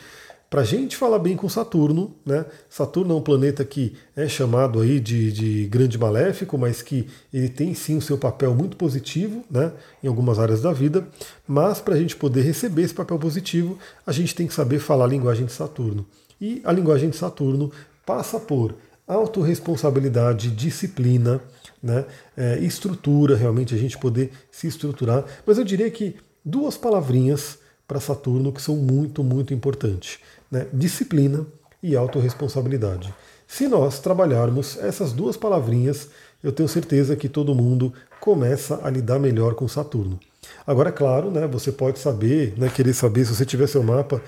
para 0.49 0.61
a 0.61 0.65
gente 0.65 0.97
falar 0.97 1.19
bem 1.19 1.37
com 1.37 1.49
Saturno, 1.49 2.15
né? 2.25 2.47
Saturno 2.71 3.15
é 3.15 3.17
um 3.17 3.23
planeta 3.23 3.65
que 3.65 3.97
é 4.15 4.29
chamado 4.29 4.81
aí 4.81 5.01
de, 5.01 5.33
de 5.33 5.67
grande 5.67 5.99
maléfico, 5.99 6.57
mas 6.57 6.83
que 6.83 7.09
ele 7.35 7.49
tem 7.49 7.75
sim 7.75 7.97
o 7.97 8.03
seu 8.03 8.17
papel 8.17 8.55
muito 8.55 8.77
positivo, 8.77 9.45
né? 9.51 9.73
Em 10.03 10.07
algumas 10.07 10.39
áreas 10.39 10.63
da 10.63 10.73
vida. 10.73 11.07
Mas 11.49 11.81
para 11.81 11.95
a 11.95 11.99
gente 11.99 12.15
poder 12.15 12.43
receber 12.43 12.83
esse 12.83 12.95
papel 12.95 13.19
positivo, 13.19 13.77
a 14.07 14.13
gente 14.13 14.35
tem 14.35 14.47
que 14.47 14.55
saber 14.55 14.79
falar 14.79 15.07
a 15.07 15.09
linguagem 15.09 15.47
de 15.47 15.53
Saturno. 15.53 16.07
E 16.41 16.61
a 16.65 16.71
linguagem 16.71 17.11
de 17.11 17.17
Saturno 17.17 17.73
passa 18.05 18.39
por 18.39 18.75
autorresponsabilidade, 19.07 20.51
disciplina, 20.51 21.41
né? 21.83 22.05
É, 22.37 22.59
estrutura, 22.61 23.37
realmente 23.37 23.75
a 23.75 23.79
gente 23.79 23.99
poder 23.99 24.31
se 24.51 24.69
estruturar. 24.69 25.25
Mas 25.45 25.59
eu 25.59 25.65
diria 25.65 25.91
que 25.91 26.15
duas 26.45 26.77
palavrinhas 26.77 27.59
para 27.87 28.01
Saturno 28.01 28.53
que 28.53 28.63
são 28.63 28.77
muito, 28.77 29.25
muito 29.25 29.53
importantes 29.53 30.19
né, 30.51 30.67
disciplina 30.73 31.47
e 31.83 31.97
autorresponsabilidade. 31.97 33.13
Se 33.47 33.69
nós 33.69 34.01
trabalharmos 34.01 34.77
essas 34.79 35.13
duas 35.13 35.37
palavrinhas, 35.37 36.09
eu 36.43 36.53
tenho 36.53 36.69
certeza 36.69 37.17
que 37.17 37.29
todo 37.29 37.55
mundo 37.55 37.93
começa 38.21 38.81
a 38.83 38.91
lidar 38.91 39.19
melhor 39.19 39.55
com 39.55 39.69
Saturno. 39.69 40.19
Agora, 40.67 40.89
é 40.89 40.93
claro, 40.93 41.31
né, 41.31 41.47
você 41.47 41.71
pode 41.71 41.99
saber, 41.99 42.55
né, 42.57 42.69
querer 42.69 42.93
saber, 42.93 43.25
se 43.25 43.35
você 43.35 43.45
tiver 43.45 43.67
seu 43.67 43.83
mapa, 43.83 44.21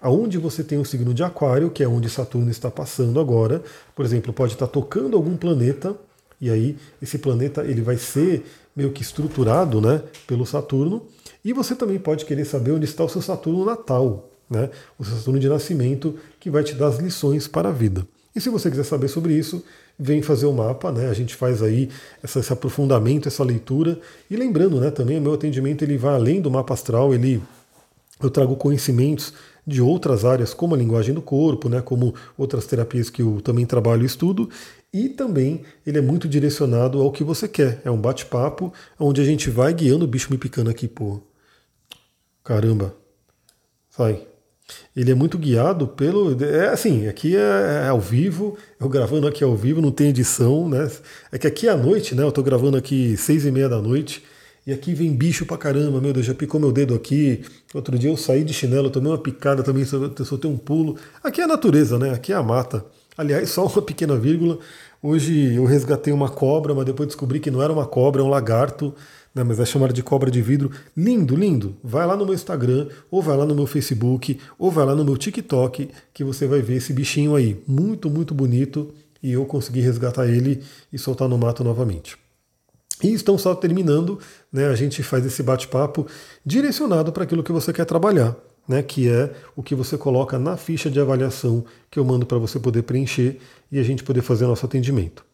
aonde 0.00 0.38
você 0.38 0.62
tem 0.62 0.78
o 0.78 0.84
signo 0.84 1.12
de 1.14 1.22
Aquário, 1.22 1.70
que 1.70 1.82
é 1.82 1.88
onde 1.88 2.08
Saturno 2.08 2.50
está 2.50 2.70
passando 2.70 3.18
agora. 3.18 3.62
Por 3.94 4.04
exemplo, 4.04 4.32
pode 4.32 4.52
estar 4.52 4.66
tocando 4.66 5.16
algum 5.16 5.36
planeta, 5.36 5.96
e 6.40 6.50
aí 6.50 6.76
esse 7.02 7.18
planeta 7.18 7.64
ele 7.64 7.82
vai 7.82 7.96
ser 7.96 8.44
meio 8.74 8.92
que 8.92 9.02
estruturado 9.02 9.80
né, 9.80 10.02
pelo 10.26 10.46
Saturno. 10.46 11.06
E 11.44 11.52
você 11.52 11.74
também 11.74 11.98
pode 11.98 12.24
querer 12.24 12.44
saber 12.44 12.72
onde 12.72 12.84
está 12.84 13.02
o 13.02 13.08
seu 13.08 13.22
Saturno 13.22 13.64
natal, 13.64 14.27
né? 14.48 14.70
o 14.98 15.04
Saturno 15.04 15.38
de 15.38 15.48
nascimento, 15.48 16.16
que 16.38 16.50
vai 16.50 16.62
te 16.62 16.74
dar 16.74 16.88
as 16.88 16.98
lições 16.98 17.46
para 17.46 17.68
a 17.68 17.72
vida. 17.72 18.06
E 18.34 18.40
se 18.40 18.48
você 18.50 18.70
quiser 18.70 18.84
saber 18.84 19.08
sobre 19.08 19.34
isso, 19.34 19.64
vem 19.98 20.22
fazer 20.22 20.46
o 20.46 20.52
mapa, 20.52 20.92
né? 20.92 21.08
A 21.08 21.14
gente 21.14 21.34
faz 21.34 21.62
aí 21.62 21.88
essa, 22.22 22.38
esse 22.38 22.52
aprofundamento, 22.52 23.26
essa 23.26 23.42
leitura. 23.42 23.98
E 24.30 24.36
lembrando, 24.36 24.80
né, 24.80 24.90
também 24.90 25.18
o 25.18 25.20
meu 25.20 25.34
atendimento 25.34 25.82
ele 25.82 25.98
vai 25.98 26.14
além 26.14 26.40
do 26.40 26.50
mapa 26.50 26.72
astral, 26.74 27.12
ele 27.12 27.42
eu 28.20 28.30
trago 28.30 28.56
conhecimentos 28.56 29.32
de 29.66 29.82
outras 29.82 30.24
áreas, 30.24 30.54
como 30.54 30.74
a 30.74 30.78
linguagem 30.78 31.14
do 31.14 31.22
corpo, 31.22 31.68
né, 31.68 31.80
como 31.80 32.14
outras 32.36 32.66
terapias 32.66 33.10
que 33.10 33.22
eu 33.22 33.40
também 33.42 33.66
trabalho 33.66 34.02
e 34.02 34.06
estudo, 34.06 34.48
e 34.92 35.08
também 35.08 35.62
ele 35.86 35.98
é 35.98 36.00
muito 36.00 36.26
direcionado 36.26 37.00
ao 37.00 37.12
que 37.12 37.22
você 37.22 37.46
quer. 37.46 37.80
É 37.84 37.90
um 37.90 38.00
bate-papo 38.00 38.72
onde 38.98 39.20
a 39.20 39.24
gente 39.24 39.50
vai 39.50 39.72
guiando 39.74 40.04
o 40.04 40.08
bicho 40.08 40.30
me 40.30 40.38
picando 40.38 40.70
aqui, 40.70 40.88
pô. 40.88 41.20
Caramba. 42.42 42.94
Sai. 43.90 44.26
Ele 44.96 45.10
é 45.10 45.14
muito 45.14 45.38
guiado 45.38 45.86
pelo. 45.86 46.36
É 46.44 46.68
assim, 46.68 47.06
aqui 47.06 47.36
é, 47.36 47.84
é, 47.84 47.88
ao 47.88 48.00
vivo, 48.00 48.56
eu 48.80 48.88
gravando 48.88 49.26
aqui 49.26 49.44
ao 49.44 49.56
vivo, 49.56 49.80
não 49.80 49.90
tem 49.90 50.08
edição, 50.08 50.68
né? 50.68 50.90
É 51.30 51.38
que 51.38 51.46
aqui 51.46 51.68
é 51.68 51.70
à 51.70 51.76
noite, 51.76 52.14
né? 52.14 52.22
Eu 52.22 52.32
tô 52.32 52.42
gravando 52.42 52.76
aqui 52.76 53.16
seis 53.16 53.44
e 53.44 53.50
meia 53.50 53.68
da 53.68 53.80
noite, 53.80 54.22
e 54.66 54.72
aqui 54.72 54.94
vem 54.94 55.14
bicho 55.14 55.46
pra 55.46 55.56
caramba, 55.56 56.00
meu 56.00 56.12
Deus, 56.12 56.26
já 56.26 56.34
picou 56.34 56.60
meu 56.60 56.72
dedo 56.72 56.94
aqui. 56.94 57.42
Outro 57.72 57.98
dia 57.98 58.10
eu 58.10 58.16
saí 58.16 58.44
de 58.44 58.52
chinelo, 58.52 58.90
tomei 58.90 59.10
uma 59.10 59.18
picada 59.18 59.62
também, 59.62 59.84
soltei 59.84 60.50
um 60.50 60.58
pulo. 60.58 60.96
Aqui 61.22 61.40
é 61.40 61.44
a 61.44 61.48
natureza, 61.48 61.98
né? 61.98 62.10
Aqui 62.10 62.32
é 62.32 62.36
a 62.36 62.42
mata. 62.42 62.84
Aliás, 63.16 63.48
só 63.50 63.66
uma 63.66 63.82
pequena 63.82 64.16
vírgula. 64.16 64.58
Hoje 65.02 65.54
eu 65.54 65.64
resgatei 65.64 66.12
uma 66.12 66.28
cobra, 66.28 66.74
mas 66.74 66.84
depois 66.84 67.06
descobri 67.06 67.40
que 67.40 67.50
não 67.50 67.62
era 67.62 67.72
uma 67.72 67.86
cobra, 67.86 68.20
é 68.20 68.24
um 68.24 68.28
lagarto 68.28 68.94
né, 69.38 69.44
mas 69.44 69.60
é 69.60 69.64
chamado 69.64 69.92
de 69.92 70.02
cobra 70.02 70.30
de 70.30 70.42
vidro. 70.42 70.70
Lindo, 70.96 71.36
lindo. 71.36 71.76
Vai 71.82 72.04
lá 72.04 72.16
no 72.16 72.24
meu 72.24 72.34
Instagram, 72.34 72.88
ou 73.08 73.22
vai 73.22 73.36
lá 73.36 73.46
no 73.46 73.54
meu 73.54 73.66
Facebook, 73.66 74.38
ou 74.58 74.70
vai 74.70 74.84
lá 74.84 74.94
no 74.94 75.04
meu 75.04 75.16
TikTok, 75.16 75.88
que 76.12 76.24
você 76.24 76.46
vai 76.46 76.60
ver 76.60 76.76
esse 76.76 76.92
bichinho 76.92 77.36
aí. 77.36 77.62
Muito, 77.66 78.10
muito 78.10 78.34
bonito. 78.34 78.92
E 79.22 79.32
eu 79.32 79.44
consegui 79.46 79.80
resgatar 79.80 80.26
ele 80.26 80.62
e 80.92 80.98
soltar 80.98 81.28
no 81.28 81.38
mato 81.38 81.62
novamente. 81.62 82.16
E 83.02 83.12
estão 83.12 83.38
só 83.38 83.54
terminando, 83.54 84.18
né, 84.52 84.66
a 84.66 84.74
gente 84.74 85.02
faz 85.04 85.24
esse 85.24 85.42
bate-papo 85.42 86.06
direcionado 86.44 87.12
para 87.12 87.22
aquilo 87.22 87.44
que 87.44 87.52
você 87.52 87.72
quer 87.72 87.84
trabalhar, 87.84 88.36
né, 88.66 88.82
que 88.82 89.08
é 89.08 89.32
o 89.54 89.62
que 89.62 89.74
você 89.74 89.96
coloca 89.96 90.36
na 90.36 90.56
ficha 90.56 90.90
de 90.90 90.98
avaliação 90.98 91.64
que 91.88 91.98
eu 91.98 92.04
mando 92.04 92.26
para 92.26 92.38
você 92.38 92.58
poder 92.58 92.82
preencher 92.82 93.38
e 93.70 93.78
a 93.78 93.84
gente 93.84 94.02
poder 94.02 94.22
fazer 94.22 94.46
nosso 94.46 94.66
atendimento. 94.66 95.27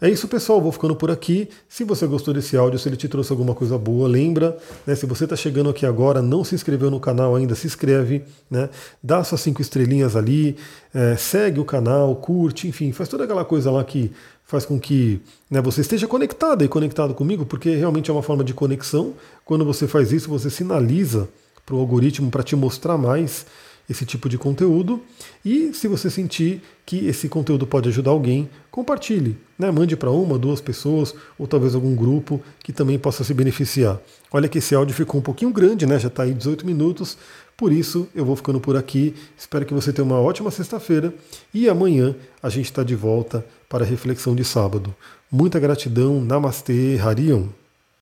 É 0.00 0.08
isso, 0.08 0.28
pessoal. 0.28 0.60
Vou 0.60 0.72
ficando 0.72 0.94
por 0.94 1.10
aqui. 1.10 1.48
Se 1.68 1.84
você 1.84 2.06
gostou 2.06 2.34
desse 2.34 2.56
áudio, 2.56 2.78
se 2.78 2.88
ele 2.88 2.96
te 2.96 3.08
trouxe 3.08 3.32
alguma 3.32 3.54
coisa 3.54 3.78
boa, 3.78 4.08
lembra, 4.08 4.56
né, 4.86 4.94
se 4.94 5.06
você 5.06 5.24
está 5.24 5.36
chegando 5.36 5.70
aqui 5.70 5.86
agora, 5.86 6.20
não 6.20 6.44
se 6.44 6.54
inscreveu 6.54 6.90
no 6.90 7.00
canal 7.00 7.34
ainda, 7.34 7.54
se 7.54 7.66
inscreve, 7.66 8.24
né, 8.50 8.68
dá 9.02 9.22
suas 9.24 9.40
cinco 9.40 9.62
estrelinhas 9.62 10.16
ali, 10.16 10.56
é, 10.92 11.16
segue 11.16 11.60
o 11.60 11.64
canal, 11.64 12.14
curte, 12.16 12.68
enfim, 12.68 12.92
faz 12.92 13.08
toda 13.08 13.24
aquela 13.24 13.44
coisa 13.44 13.70
lá 13.70 13.82
que 13.84 14.12
faz 14.44 14.66
com 14.66 14.78
que 14.78 15.20
né, 15.50 15.60
você 15.60 15.80
esteja 15.80 16.06
conectado 16.06 16.64
e 16.64 16.68
conectado 16.68 17.14
comigo, 17.14 17.46
porque 17.46 17.74
realmente 17.74 18.10
é 18.10 18.12
uma 18.12 18.22
forma 18.22 18.44
de 18.44 18.52
conexão. 18.52 19.14
Quando 19.44 19.64
você 19.64 19.88
faz 19.88 20.12
isso, 20.12 20.28
você 20.28 20.50
sinaliza 20.50 21.28
para 21.64 21.74
o 21.74 21.78
algoritmo 21.78 22.30
para 22.30 22.42
te 22.42 22.54
mostrar 22.54 22.98
mais 22.98 23.46
esse 23.88 24.04
tipo 24.04 24.28
de 24.28 24.38
conteúdo. 24.38 25.00
E 25.44 25.72
se 25.74 25.88
você 25.88 26.10
sentir 26.10 26.62
que 26.86 27.06
esse 27.06 27.28
conteúdo 27.28 27.66
pode 27.66 27.88
ajudar 27.88 28.10
alguém, 28.10 28.48
compartilhe. 28.70 29.36
Né? 29.58 29.70
Mande 29.70 29.96
para 29.96 30.10
uma, 30.10 30.38
duas 30.38 30.60
pessoas, 30.60 31.14
ou 31.38 31.46
talvez 31.46 31.74
algum 31.74 31.94
grupo 31.94 32.40
que 32.62 32.72
também 32.72 32.98
possa 32.98 33.24
se 33.24 33.32
beneficiar. 33.34 34.00
Olha 34.32 34.48
que 34.48 34.58
esse 34.58 34.74
áudio 34.74 34.94
ficou 34.94 35.20
um 35.20 35.22
pouquinho 35.22 35.52
grande, 35.52 35.86
né? 35.86 35.98
Já 35.98 36.08
está 36.08 36.24
aí 36.24 36.34
18 36.34 36.66
minutos. 36.66 37.16
Por 37.56 37.72
isso, 37.72 38.08
eu 38.14 38.24
vou 38.24 38.34
ficando 38.34 38.60
por 38.60 38.76
aqui. 38.76 39.14
Espero 39.38 39.64
que 39.64 39.72
você 39.72 39.92
tenha 39.92 40.04
uma 40.04 40.20
ótima 40.20 40.50
sexta-feira. 40.50 41.14
E 41.52 41.68
amanhã 41.68 42.16
a 42.42 42.48
gente 42.48 42.66
está 42.66 42.82
de 42.82 42.96
volta 42.96 43.46
para 43.68 43.84
a 43.84 43.86
reflexão 43.86 44.34
de 44.34 44.44
sábado. 44.44 44.94
Muita 45.30 45.60
gratidão. 45.60 46.20
Namastê, 46.20 46.98
Harion. 47.00 47.48